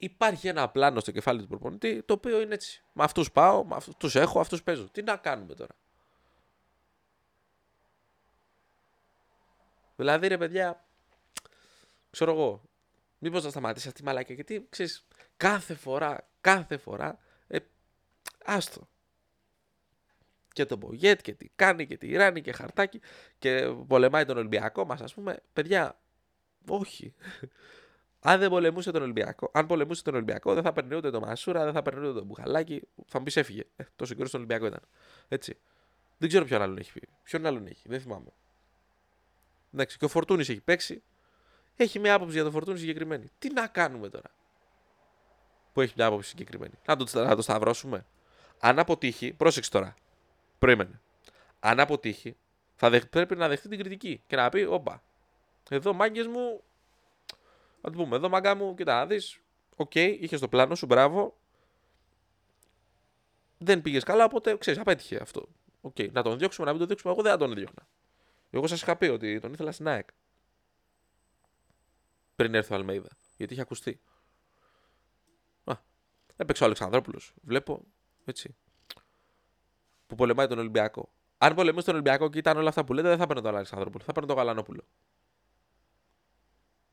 Υπάρχει 0.03 0.49
ένα 0.49 0.69
πλάνο 0.69 1.01
στο 1.01 1.11
κεφάλι 1.11 1.41
του 1.41 1.47
προπονητή 1.47 2.03
το 2.03 2.13
οποίο 2.13 2.41
είναι 2.41 2.55
έτσι. 2.55 2.83
Με 2.93 3.05
αυτούς 3.05 3.33
πάω, 3.33 3.65
με 3.65 3.75
αυτούς 3.75 3.95
τους 3.97 4.15
έχω, 4.15 4.41
αυτούς 4.41 4.63
παίζω. 4.63 4.89
Τι 4.91 5.03
να 5.03 5.17
κάνουμε 5.17 5.55
τώρα; 5.55 5.75
Δηλαδή 9.97 10.27
ρε 10.27 10.39
παιδιά, 10.39 10.85
ξέρω 12.11 12.33
εγώ, 12.33 12.63
μήπως 13.19 13.45
να 13.45 13.51
σταματήσει 13.51 13.89
αυτή 13.89 14.03
η 14.03 14.05
μαλάκια 14.05 14.35
γιατί 14.35 14.67
ξέρεις, 14.71 15.07
κάθε 15.37 15.75
φορά, 15.75 16.29
κάθε 16.41 16.77
φορά 16.77 17.19
Άστο. 18.45 18.89
και 20.53 20.67
τον 20.67 20.79
Πογέτ 20.79 21.21
και 21.21 21.33
τι 21.33 21.49
κάνει 21.57 21.87
και 21.87 21.97
τι 21.97 22.13
ράνει 22.13 22.41
και 22.41 22.53
χαρτάκι 22.53 23.01
και 23.39 23.75
πολεμάει 23.87 24.25
τον 24.25 24.37
Ολυμπιακό 24.37 24.85
μας 24.85 25.01
ας 25.01 25.15
πούμε. 25.15 25.43
Παιδιά, 25.53 26.01
όχι. 26.69 27.15
Αν 28.25 28.41
δεν 28.41 28.51
πολεμούσε 28.51 28.91
τον 28.91 29.03
Ολυμπιακό, 29.03 29.51
αν 29.53 29.67
πολεμούσε 29.67 30.03
τον 30.03 30.15
Ολυμπιακό, 30.15 30.55
δεν 30.55 30.63
θα 30.63 30.73
παίρνει 30.73 30.95
ούτε 30.95 31.11
τον 31.11 31.23
Μασούρα, 31.23 31.65
δεν 31.65 31.73
θα 31.73 31.83
παίρνει 31.83 32.01
ούτε 32.07 32.19
τον 32.19 32.27
Μπουχαλάκη. 32.27 32.89
Θα 33.07 33.19
μου 33.19 33.25
πεις 33.25 33.37
έφυγε. 33.37 33.63
Ε, 33.77 33.85
τόσο 33.97 34.15
καιρό 34.15 34.29
στον 34.29 34.41
Ολυμπιακό 34.41 34.67
ήταν. 34.67 34.81
Έτσι. 35.29 35.59
Δεν 36.19 36.29
ξέρω 36.29 36.45
ποιον 36.45 36.63
άλλον 36.63 36.79
έχει 36.79 36.93
πει. 36.93 37.09
Ποιον 37.23 37.47
άλλον 37.47 37.67
έχει, 37.67 37.89
δεν 37.89 38.01
θυμάμαι. 38.01 38.33
Εντάξει, 39.75 39.99
και 39.99 40.05
ο 40.05 40.09
Φορτούνης 40.09 40.49
έχει 40.49 40.61
παίξει. 40.61 41.03
Έχει 41.77 41.99
μια 41.99 42.15
άποψη 42.15 42.35
για 42.35 42.43
τον 42.43 42.53
Φορτούνη 42.53 42.79
συγκεκριμένη. 42.79 43.31
Τι 43.39 43.53
να 43.53 43.67
κάνουμε 43.67 44.09
τώρα. 44.09 44.31
Που 45.73 45.81
έχει 45.81 45.95
μια 45.97 46.07
άποψη 46.07 46.29
συγκεκριμένη. 46.29 46.75
Να 46.87 46.97
το, 46.97 47.07
να 47.15 47.37
το 47.37 47.43
σταυρώσουμε. 47.43 48.07
Αν 48.61 48.79
αποτύχει, 48.79 49.33
πρόσεξε 49.33 49.71
τώρα. 49.71 49.95
Περίμενε. 50.59 51.01
Αν 51.61 51.81
αποτύχει, 51.81 52.37
θα 52.75 52.91
δεχ, 52.91 53.07
πρέπει 53.07 53.37
να 53.37 53.49
δεχτεί 53.49 53.69
την 53.69 53.79
κριτική 53.79 54.23
και 54.27 54.37
να 54.37 54.49
πει: 54.49 54.63
Όπα, 54.63 55.03
εδώ 55.71 55.93
μάγκες 55.93 56.27
μου. 56.27 56.63
Να 57.83 57.91
του 57.91 57.99
πούμε: 57.99 58.17
Εδώ 58.17 58.29
μάγκα 58.29 58.55
μου, 58.55 58.75
κοίτα 58.75 58.95
να 58.95 59.07
δεις. 59.07 59.41
OK, 59.77 59.91
okay, 59.95 60.17
είχες 60.21 60.41
το 60.41 60.49
πλάνο 60.49 60.75
σου, 60.75 60.87
μπράβο. 60.87 61.37
Δεν 63.59 63.83
πήγες 63.83 64.03
καλά, 64.05 64.25
οπότε 64.25 64.57
ξέρεις, 64.57 64.81
απέτυχε 64.81 65.17
αυτό. 65.23 65.49
OK, 65.81 65.95
okay, 65.99 66.13
να 66.13 66.23
τον 66.23 66.39
διώξουμε, 66.39 66.67
να 66.67 66.71
μην 66.71 66.79
τον 66.79 66.89
διώξουμε. 66.89 67.13
Εγώ 67.13 67.23
δεν 67.23 67.33
θα 67.33 67.39
τον 67.39 67.55
έδιωχνα. 67.55 67.87
Εγώ 68.51 68.67
σας 68.67 68.83
είχα 68.83 68.97
πει 68.97 69.07
ότι 69.07 69.41
τον 69.41 69.53
ήθελα 69.53 69.73
στην 69.73 69.89
ΑΕΚ. 69.89 70.09
Πριν 72.37 72.55
έρθει 72.55 72.73
ο 72.73 72.77
Αλμέιδα. 72.77 73.09
Γιατί 73.37 73.53
είχε 73.53 73.63
ακουστεί. 73.63 74.01
Α, 75.65 75.75
έπαιξε 76.37 76.63
ο 76.63 76.67
Αλεξανδρόπουλος. 76.67 77.35
Βλέπω 77.43 77.85
έτσι. 78.25 78.57
Που 80.07 80.15
πολεμάει 80.15 80.47
τον 80.47 80.59
Ολυμπιακό. 80.59 81.13
Αν 81.39 81.55
πολεμούσε 81.55 81.85
τον 81.85 81.95
Ολυμπιακό 81.95 82.31
και 82.31 82.39
ήταν 82.39 82.57
όλα 82.57 82.69
αυτά 82.69 82.85
που 82.85 82.93
λέτε, 82.93 83.09
δεν 83.09 83.19
θα 83.19 83.27
παίρνει 83.27 83.43
τον 83.43 83.55
Αλεξανδρόπουλο. 83.55 84.05
Θα 84.05 84.13
παίρνει 84.13 84.29
τον 84.29 84.39
Γαλανόπουλο. 84.39 84.85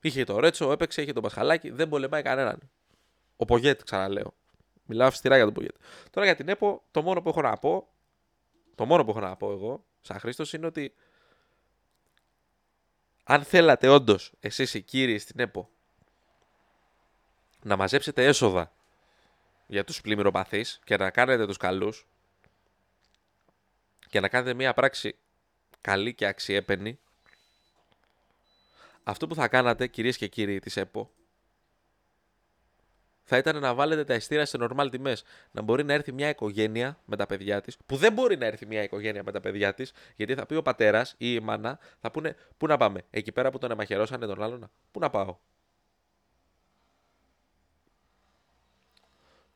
Είχε 0.02 0.24
το 0.24 0.40
Ρέτσο, 0.40 0.72
έπαιξε, 0.72 1.02
είχε 1.02 1.14
τον 1.14 1.24
Πασχαλάκη, 1.24 1.70
δεν 1.70 1.90
πολεμάει 1.90 2.22
κανέναν. 2.22 2.70
Ο 3.36 3.46
Πογέτ, 3.46 3.84
ξαναλέω. 3.84 4.34
Μιλάω 4.86 5.08
αυστηρά 5.08 5.36
για 5.36 5.46
τον 5.46 5.54
Πογέτ. 5.54 5.76
Τώρα 6.10 6.26
για 6.26 6.36
την 6.36 6.50
ΕΠΟ, 6.50 6.84
το 6.92 7.02
μόνο 7.02 7.22
που 7.22 7.30
έχω 7.30 7.42
να 7.42 7.58
πω, 7.58 7.88
το 8.76 8.86
μόνο 8.86 9.04
που 9.04 9.10
έχω 9.10 9.20
να 9.20 9.36
πω 9.36 9.52
εγώ, 9.52 9.86
σαν 10.02 10.20
Χρήστος, 10.20 10.54
είναι 10.54 10.66
ότι 10.66 10.94
αν 13.24 13.44
θέλατε 13.44 13.88
όντως 13.88 14.34
εσείς 14.40 14.74
οι 14.74 14.82
κύριοι 14.82 15.18
στην 15.18 15.40
ΕΠΟ 15.40 15.70
να 17.64 17.76
μαζέψετε 17.76 18.26
έσοδα 18.26 18.74
για 19.68 19.84
τους 19.84 20.02
πλημμυροπαθείς 20.02 20.80
και 20.84 20.98
να 20.98 21.10
κάνετε 21.10 21.46
τους 21.46 21.58
καλούς 21.58 22.08
και 24.10 24.20
να 24.20 24.30
κάνετε 24.30 24.54
μια 24.54 24.74
πράξη 24.74 25.16
καλή 25.82 26.14
και 26.14 26.26
αξιέπαινη 26.26 27.00
αυτό 29.10 29.28
που 29.28 29.36
θα 29.36 29.48
κάνατε 29.48 29.88
κυρίες 29.88 30.18
και 30.18 30.28
κύριοι 30.28 30.60
της 30.60 30.78
ΕΠΟ 30.78 31.12
θα 33.30 33.38
ήταν 33.38 33.60
να 33.60 33.74
βάλετε 33.74 34.04
τα 34.04 34.14
ειστήρια 34.14 34.46
σε 34.46 34.58
normal 34.62 34.88
τιμές. 34.92 35.24
Να 35.52 35.62
μπορεί 35.62 35.84
να 35.84 35.94
έρθει 35.94 36.12
μια 36.12 36.30
οικογένεια 36.30 37.00
με 37.06 37.16
τα 37.16 37.26
παιδιά 37.26 37.62
της, 37.62 37.78
που 37.86 37.96
δεν 37.96 38.14
μπορεί 38.14 38.38
να 38.38 38.46
έρθει 38.46 38.66
μια 38.66 38.84
οικογένεια 38.84 39.24
με 39.24 39.32
τα 39.32 39.40
παιδιά 39.40 39.74
της, 39.74 39.94
γιατί 40.16 40.36
θα 40.36 40.46
πει 40.46 40.56
ο 40.56 40.62
πατέρας 40.62 41.16
ή 41.18 41.34
η 41.34 41.40
μάνα, 41.40 41.80
θα 42.00 42.12
πούνε 42.12 42.36
Πού 42.58 42.68
να 42.68 42.78
πάμε, 42.78 43.06
εκεί 43.10 43.32
πέρα 43.32 43.52
που 43.52 43.58
τον 43.58 43.72
εμαχαιρώσανε 43.72 44.26
τον 44.26 44.42
άλλον, 44.42 44.72
Πού 44.92 45.00
να 45.00 45.10
πάω. 45.10 45.38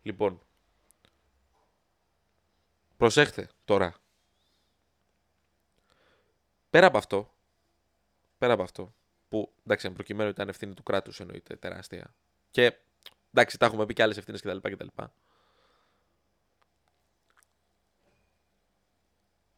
Λοιπόν, 0.02 0.42
προσέχτε 2.98 3.50
τώρα. 3.66 3.96
Πέρα 6.70 6.88
από 6.88 6.98
αυτό, 6.98 7.34
πέρα 8.38 8.54
από 8.54 8.64
αυτό, 8.64 8.94
που 9.34 9.54
εντάξει, 9.64 9.92
προκειμένου 9.92 10.30
ήταν 10.30 10.50
ευθύνη 10.50 10.74
του 10.74 10.84
κράτους 10.84 11.20
εννοείται 11.20 11.56
τεράστια. 11.56 12.14
Και 12.52 12.78
Εντάξει, 13.34 13.58
τα 13.58 13.66
έχουμε 13.66 13.86
πει 13.86 13.94
και 13.94 14.02
άλλες 14.04 14.18
ευθύνες 14.18 14.42
κτλ. 14.42 14.88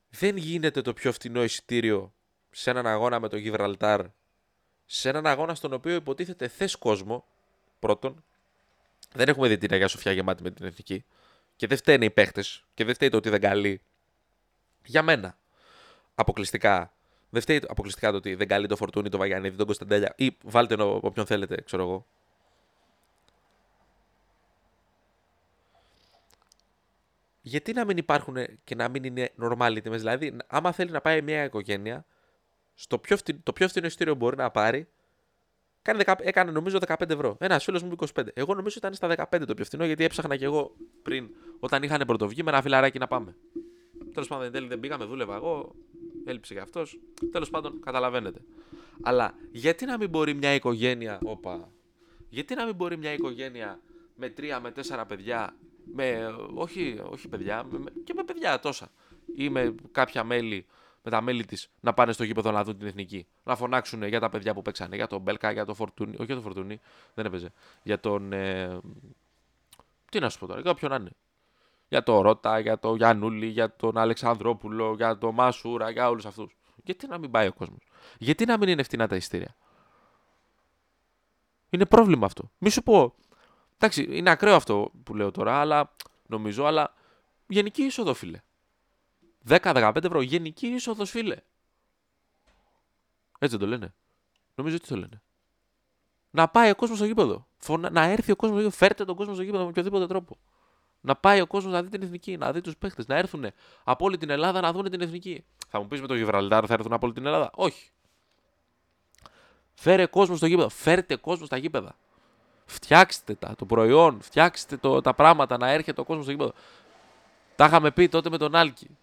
Δεν 0.09 0.38
γίνεται 0.38 0.81
το 0.81 0.93
πιο 0.93 1.11
φθηνό 1.11 1.43
εισιτήριο 1.43 2.13
σε 2.51 2.69
έναν 2.69 2.88
αγώνα 2.88 3.19
με 3.19 3.27
το 3.29 3.38
Γιβραλτάρ, 3.38 4.05
σε 4.85 5.09
έναν 5.09 5.25
αγώνα 5.25 5.55
στον 5.55 5.73
οποίο 5.73 5.95
υποτίθεται 5.95 6.47
θες 6.47 6.75
κόσμο, 6.75 7.25
πρώτον. 7.79 8.23
Δεν 9.13 9.27
έχουμε 9.27 9.47
δει 9.47 9.57
την 9.57 9.73
Αγία 9.73 9.88
Σοφιά 9.88 10.11
γεμάτη 10.11 10.43
με 10.43 10.51
την 10.51 10.65
εθνική. 10.65 11.05
Και 11.55 11.67
δεν 11.67 11.77
φταίνε 11.77 12.05
οι 12.05 12.11
παίχτες. 12.11 12.65
Και 12.73 12.83
δεν 12.83 12.93
φταίει 12.93 13.09
το 13.09 13.17
ότι 13.17 13.29
δεν 13.29 13.41
καλεί. 13.41 13.81
Για 14.85 15.01
μένα. 15.01 15.38
Αποκλειστικά. 16.15 16.94
Δεν 17.29 17.41
φταίει 17.41 17.61
αποκλειστικά 17.67 18.11
το 18.11 18.17
ότι 18.17 18.35
δεν 18.35 18.47
καλεί 18.47 18.67
το 18.67 18.75
Φορτούνι, 18.75 19.09
το 19.09 19.17
Βαγιανίδη, 19.17 19.55
τον 19.55 19.65
Κωνσταντέλια. 19.65 20.13
Ή 20.17 20.38
βάλτε 20.43 20.75
όποιον 20.81 21.25
θέλετε, 21.25 21.61
ξέρω 21.65 21.83
εγώ. 21.83 22.05
γιατί 27.47 27.73
να 27.73 27.85
μην 27.85 27.97
υπάρχουν 27.97 28.35
και 28.63 28.75
να 28.75 28.89
μην 28.89 29.03
είναι 29.03 29.31
normal 29.41 29.77
τιμές; 29.83 29.99
Δηλαδή, 30.01 30.38
άμα 30.47 30.71
θέλει 30.71 30.91
να 30.91 31.01
πάει 31.01 31.21
μια 31.21 31.43
οικογένεια, 31.43 32.05
στο 32.73 32.97
πιο 32.97 33.17
φθηνό, 33.17 33.39
το 33.43 33.53
πιο 33.53 33.67
φθηνό 33.67 33.85
εισιτήριο 33.85 34.15
μπορεί 34.15 34.35
να 34.35 34.51
πάρει, 34.51 34.88
κάνει, 35.81 36.03
έκανε 36.19 36.51
νομίζω 36.51 36.77
15 36.88 37.09
ευρώ. 37.09 37.38
Ένας 37.39 37.63
φίλος 37.63 37.83
μου 37.83 37.95
25. 38.15 38.27
Εγώ 38.33 38.53
νομίζω 38.53 38.75
ήταν 38.77 38.93
στα 38.93 39.27
15 39.31 39.45
το 39.47 39.53
πιο 39.53 39.65
φθηνό, 39.65 39.85
γιατί 39.85 40.03
έψαχνα 40.03 40.35
και 40.35 40.45
εγώ 40.45 40.75
πριν, 41.03 41.29
όταν 41.59 41.83
είχαν 41.83 42.03
πρωτοβγεί, 42.07 42.43
με 42.43 42.51
ένα 42.51 42.61
φιλαράκι 42.61 42.99
να 42.99 43.07
πάμε. 43.07 43.35
Τέλος 44.13 44.27
πάντων, 44.27 44.45
εν 44.45 44.51
τέλει 44.51 44.67
δεν 44.67 44.79
πήγαμε, 44.79 45.05
δούλευα 45.05 45.35
εγώ, 45.35 45.75
έλειψε 46.25 46.53
και 46.53 46.59
αυτός. 46.59 46.99
Τέλος 47.31 47.49
πάντων, 47.49 47.79
καταλαβαίνετε. 47.79 48.41
Αλλά 49.01 49.33
γιατί 49.51 49.85
να 49.85 49.97
μην 49.97 50.09
μπορεί 50.09 50.33
μια 50.33 50.53
οικογένεια. 50.53 51.19
Όπα. 51.23 51.69
Γιατί 52.29 52.55
να 52.55 52.65
μην 52.65 52.75
μπορεί 52.75 52.97
μια 52.97 53.13
οικογένεια 53.13 53.79
με 54.15 54.29
τρία 54.29 54.59
με 54.59 54.71
τέσσερα 54.71 55.05
παιδιά 55.05 55.55
με, 55.93 56.35
όχι, 56.53 57.01
όχι 57.09 57.27
παιδιά, 57.27 57.63
με, 57.63 57.91
και 58.03 58.13
με 58.13 58.23
παιδιά 58.23 58.59
τόσα. 58.59 58.91
Ή 59.35 59.49
με 59.49 59.75
κάποια 59.91 60.23
μέλη, 60.23 60.65
με 61.03 61.11
τα 61.11 61.21
μέλη 61.21 61.45
της, 61.45 61.69
να 61.79 61.93
πάνε 61.93 62.11
στο 62.11 62.23
γήπεδο 62.23 62.51
να 62.51 62.63
δουν 62.63 62.77
την 62.77 62.88
εθνική. 62.88 63.27
Να 63.43 63.55
φωνάξουν 63.55 64.03
για 64.03 64.19
τα 64.19 64.29
παιδιά 64.29 64.53
που 64.53 64.61
παίξανε, 64.61 64.95
για 64.95 65.07
τον 65.07 65.21
Μπέλκα, 65.21 65.51
για 65.51 65.65
τον 65.65 65.75
Φορτούνι. 65.75 66.13
Όχι 66.13 66.25
για 66.25 66.35
τον 66.35 66.43
Φορτούνι, 66.43 66.79
δεν 67.13 67.25
έπαιζε. 67.25 67.51
Για 67.83 67.99
τον. 67.99 68.33
Ε, 68.33 68.79
τι 70.11 70.19
να 70.19 70.29
σου 70.29 70.39
πω 70.39 70.47
τώρα, 70.47 70.59
για 70.59 70.71
όποιον 70.71 70.91
να 70.91 70.97
είναι. 70.97 71.11
Για 71.88 72.04
τον 72.04 72.19
Ρότα, 72.21 72.60
για 72.60 72.80
τον 72.80 72.95
Γιανούλη, 72.95 73.45
για 73.45 73.76
τον 73.76 73.98
Αλεξανδρόπουλο, 73.98 74.93
για 74.95 75.17
τον 75.17 75.34
Μασούρα, 75.34 75.89
για 75.89 76.10
όλους 76.10 76.26
αυτούς. 76.26 76.58
Γιατί 76.84 77.08
να 77.08 77.17
μην 77.17 77.32
πάει 77.32 77.48
ο 77.48 77.54
κόσμος; 77.54 77.88
Γιατί 78.17 78.45
να 78.45 78.58
μην 78.58 78.69
είναι 78.69 78.82
ευθυνά 78.82 79.08
τα 79.08 79.15
ειστήρια; 79.15 79.56
Είναι 81.69 81.86
πρόβλημα 81.86 82.26
αυτό. 82.26 82.52
Μη 82.58 82.69
σου 82.69 82.84
πω, 82.84 83.15
Εντάξει, 83.78 84.08
είναι 84.10 84.30
ακραίο 84.30 84.56
αυτό 84.56 84.91
που 85.04 85.15
λέω 85.15 85.32
τώρα, 85.32 85.60
αλλά 85.60 85.95
νομίζω, 86.26 86.65
αλλά 86.65 86.93
γενική 87.48 87.84
είσοδο, 87.84 88.13
φίλε. 88.13 88.41
10-15 89.48 90.04
ευρώ, 90.04 90.21
γενική 90.21 90.67
είσοδο, 90.67 91.06
φίλε. 91.06 91.38
Έτσι 93.39 93.58
δεν 93.58 93.60
το 93.60 93.65
λένε. 93.67 93.93
Νομίζω 94.56 94.76
ότι 94.76 94.88
το 94.88 94.95
λένε. 94.95 95.21
Να 96.30 96.48
πάει 96.48 96.69
ο 96.69 96.76
κόσμος 96.76 96.98
στο 96.98 97.08
γήπεδο. 97.08 97.48
Να 97.91 98.04
έρθει 98.04 98.32
ο 98.32 98.36
κόσμος 98.36 98.60
στο 98.60 98.67
γήπεδο. 98.67 98.86
Φέρτε 98.86 99.06
τον 99.06 99.15
κόσμο 99.15 99.34
στο 99.34 99.43
γήπεδο 99.43 99.63
με 99.63 99.69
οποιοδήποτε 99.69 100.08
τρόπο. 100.08 100.38
Να 101.05 101.15
πάει 101.15 101.41
ο 101.41 101.47
κόσμος 101.47 101.73
να 101.73 101.83
δει 101.83 101.89
την 101.89 102.01
εθνική, 102.01 102.37
να 102.37 102.51
δει 102.51 102.61
τους 102.61 102.77
παίχτες, 102.77 103.07
να 103.07 103.15
έρθουν 103.15 103.45
από 103.83 104.05
όλη 104.05 104.17
την 104.17 104.29
Ελλάδα 104.29 104.61
να 104.61 104.71
δουν 104.71 104.89
την 104.89 105.01
εθνική. 105.01 105.45
Θα 105.67 105.79
μου 105.79 105.87
πεις 105.87 106.01
με 106.01 106.07
το 106.07 106.15
Γιβραλτάρ 106.15 106.65
θα 106.67 106.73
έρθουν 106.73 106.93
από 106.93 107.05
όλη 107.05 107.15
την 107.15 107.25
Ελλάδα; 107.25 107.51
Όχι. 107.53 107.89
Φέρε 109.73 110.05
κόσμο 110.05 110.35
στο 110.35 110.45
γήπεδο. 110.45 110.69
Φέρτε 110.69 111.15
κόσμο 111.15 111.45
στα 111.45 111.57
γήπεδα. 111.57 111.95
Φτιάξτε 112.65 113.35
τα, 113.35 113.55
το 113.55 113.65
προϊόν, 113.65 114.21
φτιάξτε 114.21 114.77
το, 114.77 115.01
τα 115.01 115.13
πράγματα 115.13 115.57
να 115.57 115.69
έρχεται 115.69 116.01
ο 116.01 116.03
κόσμος 116.03 116.23
στο 116.23 116.33
γήπεδο. 116.33 116.53
Τα 117.55 117.65
είχαμε 117.65 117.91
πει 117.91 118.09
τότε 118.09 118.29
με 118.29 118.37
τον 118.37 118.55
Άλκη. 118.55 118.97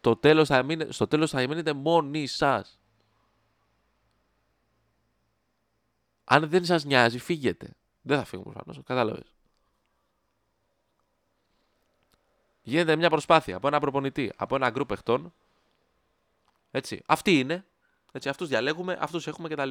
Το 0.00 0.16
τέλος 0.16 0.48
θα 0.48 0.62
μείνε, 0.62 0.86
στο 0.90 1.06
τέλος 1.06 1.30
θα 1.30 1.40
μείνετε 1.40 1.72
μόνοι 1.72 2.26
σας. 2.26 2.80
Αν 6.24 6.48
δεν 6.48 6.64
σας 6.64 6.84
νοιάζει, 6.84 7.18
φύγετε. 7.18 7.76
Δεν 8.02 8.18
θα 8.18 8.24
φύγουμε 8.24 8.52
προφανώς. 8.52 8.80
Κατάλαβες. 8.84 9.37
Γίνεται 12.68 12.96
μια 12.96 13.10
προσπάθεια 13.10 13.56
από 13.56 13.66
ένα 13.66 13.80
προπονητή, 13.80 14.32
από 14.36 14.56
ένα 14.56 14.70
γκρουπ 14.70 14.88
παιχτών. 14.88 15.34
Έτσι. 16.70 17.02
Αυτοί 17.06 17.38
είναι. 17.38 17.64
Έτσι, 18.12 18.28
αυτούς 18.28 18.48
διαλέγουμε, 18.48 18.98
αυτούς 19.00 19.26
έχουμε 19.26 19.48
κτλ. 19.48 19.70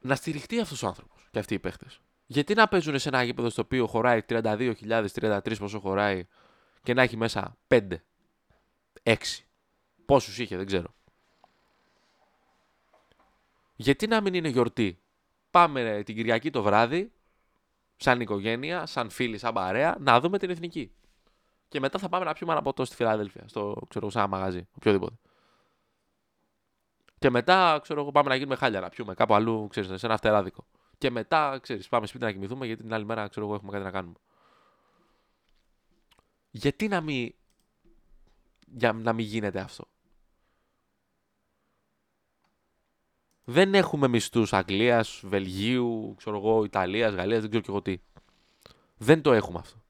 να 0.00 0.14
στηριχτεί 0.14 0.60
αυτός 0.60 0.82
ο 0.82 0.86
άνθρωπος 0.86 1.28
και 1.30 1.38
αυτοί 1.38 1.54
οι 1.54 1.58
παίχτες. 1.58 2.00
Γιατί 2.26 2.54
να 2.54 2.68
παίζουν 2.68 2.98
σε 2.98 3.08
ένα 3.08 3.22
γήπεδο 3.22 3.48
στο 3.48 3.62
οποίο 3.62 3.86
χωράει 3.86 4.22
32.000, 4.28 5.06
33 5.14 5.58
πόσο 5.58 5.80
χωράει 5.80 6.26
και 6.82 6.94
να 6.94 7.02
έχει 7.02 7.16
μέσα 7.16 7.56
5, 7.68 7.88
6. 9.02 9.14
Πόσους 10.04 10.38
είχε, 10.38 10.56
δεν 10.56 10.66
ξέρω. 10.66 10.94
Γιατί 13.76 14.06
να 14.06 14.20
μην 14.20 14.34
είναι 14.34 14.48
γιορτή. 14.48 14.98
Πάμε 15.50 16.02
την 16.04 16.14
Κυριακή 16.14 16.50
το 16.50 16.62
βράδυ, 16.62 17.12
σαν 18.04 18.20
οικογένεια, 18.20 18.86
σαν 18.86 19.10
φίλοι, 19.10 19.38
σαν 19.38 19.54
παρέα, 19.54 19.96
να 20.00 20.20
δούμε 20.20 20.38
την 20.38 20.50
εθνική. 20.50 20.92
Και 21.68 21.80
μετά 21.80 21.98
θα 21.98 22.08
πάμε 22.08 22.24
να 22.24 22.32
πιούμε 22.32 22.52
ένα 22.52 22.62
ποτό 22.62 22.84
στη 22.84 22.96
Φιλαδέλφια, 22.96 23.48
στο 23.48 23.82
ξέρω, 23.88 24.10
σε 24.10 24.18
ένα 24.18 24.26
μαγαζί, 24.26 24.68
οποιοδήποτε. 24.74 25.14
Και 27.18 27.30
μετά, 27.30 27.78
ξέρω 27.82 28.00
εγώ, 28.00 28.10
πάμε 28.10 28.28
να 28.28 28.34
γίνουμε 28.34 28.56
χάλια 28.56 28.80
να 28.80 28.88
πιούμε 28.88 29.14
κάπου 29.14 29.34
αλλού, 29.34 29.66
ξέρεις, 29.68 30.00
σε 30.00 30.06
ένα 30.06 30.16
φτεράδικο. 30.16 30.66
Και 30.98 31.10
μετά, 31.10 31.58
ξέρεις, 31.62 31.88
πάμε 31.88 32.06
σπίτι 32.06 32.24
να 32.24 32.32
κοιμηθούμε 32.32 32.66
γιατί 32.66 32.82
την 32.82 32.94
άλλη 32.94 33.04
μέρα, 33.04 33.28
ξέρω 33.28 33.46
εγώ, 33.46 33.54
έχουμε 33.54 33.72
κάτι 33.72 33.84
να 33.84 33.90
κάνουμε. 33.90 34.14
Γιατί 36.50 36.88
να 36.88 37.00
μην, 37.00 37.34
για 38.66 38.92
να 38.92 39.12
μην 39.12 39.26
γίνεται 39.26 39.60
αυτό; 39.60 39.84
Δεν 43.44 43.74
έχουμε 43.74 44.08
μισθούς 44.08 44.52
Αγγλίας, 44.52 45.20
Βελγίου, 45.24 46.14
ξέρω 46.16 46.36
εγώ, 46.36 46.64
Ιταλίας, 46.64 47.14
Γαλλίας, 47.14 47.40
δεν 47.40 47.48
ξέρω 47.50 47.64
και 47.64 47.70
εγώ 47.70 47.82
τι. 47.82 47.98
Δεν 48.96 49.22
το 49.22 49.32
έχουμε 49.32 49.58
αυτό. 49.58 49.82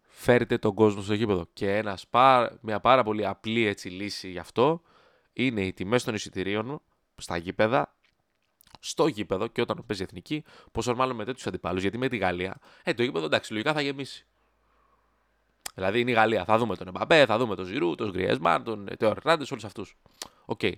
Φέρετε 0.00 0.58
τον 0.58 0.74
κόσμο 0.74 1.02
στο 1.02 1.14
γήπεδο. 1.14 1.46
Και 1.52 1.76
ένας, 1.76 2.06
μια 2.60 2.80
πάρα 2.80 3.02
πολύ 3.02 3.26
απλή 3.26 3.66
έτσι 3.66 3.88
λύση 3.88 4.30
γι' 4.30 4.38
αυτό 4.38 4.82
είναι 5.32 5.66
οι 5.66 5.72
τιμές 5.72 6.04
των 6.04 6.14
εισιτηρίων 6.14 6.80
στα 7.16 7.36
γήπεδα, 7.36 7.94
στο 8.80 9.06
γήπεδο 9.06 9.46
και 9.46 9.60
όταν 9.60 9.84
παίζει 9.86 10.02
εθνική, 10.02 10.44
πόσο 10.72 10.94
μάλλον 10.94 11.16
με 11.16 11.24
τέτοιους 11.24 11.46
αντιπάλους. 11.46 11.82
Γιατί 11.82 11.98
με 11.98 12.08
τη 12.08 12.16
Γαλλία, 12.16 12.60
ε, 12.82 12.94
το 12.94 13.02
γήπεδο 13.02 13.24
εντάξει, 13.26 13.52
λογικά 13.52 13.72
θα 13.72 13.80
γεμίσει. 13.80 14.26
Δηλαδή 15.74 16.00
είναι 16.00 16.10
η 16.10 16.14
Γαλλία. 16.14 16.44
Θα 16.44 16.58
δούμε 16.58 16.76
τον 16.76 16.86
Εμπαπέ, 16.86 17.26
θα 17.26 17.38
δούμε 17.38 17.54
τον 17.54 17.64
Ζιρού, 17.64 17.94
τον 17.94 18.10
Γκριέσμαν, 18.10 18.64
τον 18.64 18.88
Τεό 18.98 19.10
Ερνάντες, 19.10 19.50
όλους 19.50 19.64
αυτούς. 19.64 19.96
OK. 20.44 20.60
Okay. 20.62 20.72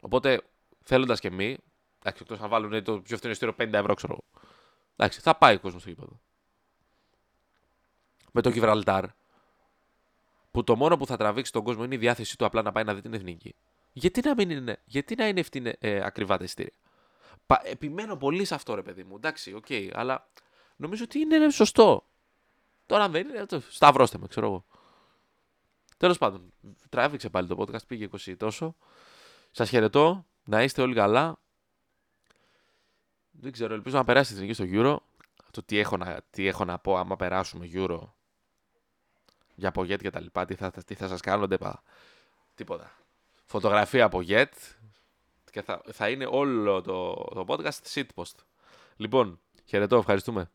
Οπότε 0.00 0.42
θέλοντας 0.82 1.20
και 1.20 1.28
εμείς, 1.28 1.56
εντάξει, 1.98 2.22
εκτός 2.22 2.40
να 2.40 2.48
βάλουν 2.48 2.84
το 2.84 3.00
πιο 3.00 3.16
φθηνό 3.16 3.32
εισιτήριο 3.32 3.54
50 3.58 3.72
ευρώ, 3.72 3.94
ξέρω 3.94 4.12
εγώ. 4.12 4.42
Εντάξει, 4.96 5.20
θα 5.20 5.34
πάει 5.34 5.54
ο 5.54 5.60
κόσμος 5.60 5.80
στο 5.80 5.90
γήπεδο. 5.90 6.20
Με 8.32 8.40
το 8.40 8.48
Γιβραλτάρ, 8.48 9.04
που 10.50 10.64
το 10.64 10.76
μόνο 10.76 10.96
που 10.96 11.06
θα 11.06 11.16
τραβήξει 11.16 11.52
τον 11.52 11.62
κόσμο 11.62 11.84
είναι 11.84 11.94
η 11.94 11.98
διάθεσή 11.98 12.38
του 12.38 12.44
απλά 12.44 12.62
να 12.62 12.72
πάει 12.72 12.84
να 12.84 12.94
δει 12.94 13.00
την 13.00 13.14
εθνική. 13.14 13.54
Γιατί 13.92 14.20
να, 14.24 14.34
μην 14.34 14.50
είναι, 14.50 14.80
γιατί 14.84 15.14
να 15.14 15.28
είναι 15.28 15.40
ευθύνε, 15.40 15.76
ε, 15.78 16.04
ακριβά 16.04 16.36
τα 16.36 16.44
εισιτήρια. 16.44 16.72
Επιμένω 17.62 18.16
πολύ 18.16 18.44
σε 18.44 18.54
αυτό, 18.54 18.74
ρε 18.74 18.82
παιδί 18.82 19.04
μου. 19.04 19.16
Εντάξει, 19.16 19.54
OK, 19.54 19.64
okay, 19.68 19.90
αλλά 19.92 20.28
νομίζω 20.76 21.04
ότι 21.04 21.18
είναι 21.18 21.50
σωστό. 21.50 22.06
Τώρα 22.86 23.04
αν 23.04 23.10
δεν 23.10 23.28
είναι, 23.28 23.46
σταυρώστε 23.68 24.18
με, 24.18 24.26
ξέρω 24.26 24.46
εγώ. 24.46 24.64
Τέλος 25.96 26.18
πάντων, 26.18 26.52
τράβηξε 26.88 27.28
πάλι 27.28 27.48
το 27.48 27.56
podcast, 27.58 27.86
πήγε 27.86 28.08
20 28.26 28.34
τόσο. 28.36 28.76
Σας 29.50 29.68
χαιρετώ, 29.68 30.26
να 30.44 30.62
είστε 30.62 30.82
όλοι 30.82 30.94
καλά. 30.94 31.38
Δεν 33.30 33.52
ξέρω, 33.52 33.74
ελπίζω 33.74 33.96
να 33.96 34.04
περάσει 34.04 34.34
την 34.34 34.42
εθνική 34.42 34.54
στο 34.54 34.64
Euro. 34.68 34.96
Το 35.50 35.62
τι 35.62 35.78
έχω 35.78 35.96
να, 35.96 36.20
τι 36.30 36.46
έχω 36.46 36.64
να 36.64 36.78
πω 36.78 36.96
άμα 36.96 37.16
περάσουμε 37.16 37.70
Euro 37.72 38.00
για 39.58 39.68
από 39.68 39.84
και 39.84 40.10
τα 40.10 40.20
λοιπά. 40.20 40.44
Τι 40.44 40.54
θα, 40.54 40.70
τι 40.70 40.94
θα 40.94 41.08
σας 41.08 41.20
κάνω, 41.20 41.46
δεν 41.46 41.58
Τίποτα. 42.54 42.92
Φωτογραφία 43.44 44.04
από 44.04 44.22
Jet 44.28 44.46
και 45.50 45.62
θα, 45.62 45.82
θα 45.92 46.08
είναι 46.08 46.26
όλο 46.26 46.82
το, 46.82 47.14
το 47.14 47.44
podcast 47.48 47.94
shitpost. 47.94 48.34
Λοιπόν, 48.96 49.40
χαιρετώ, 49.64 49.96
ευχαριστούμε. 49.96 50.50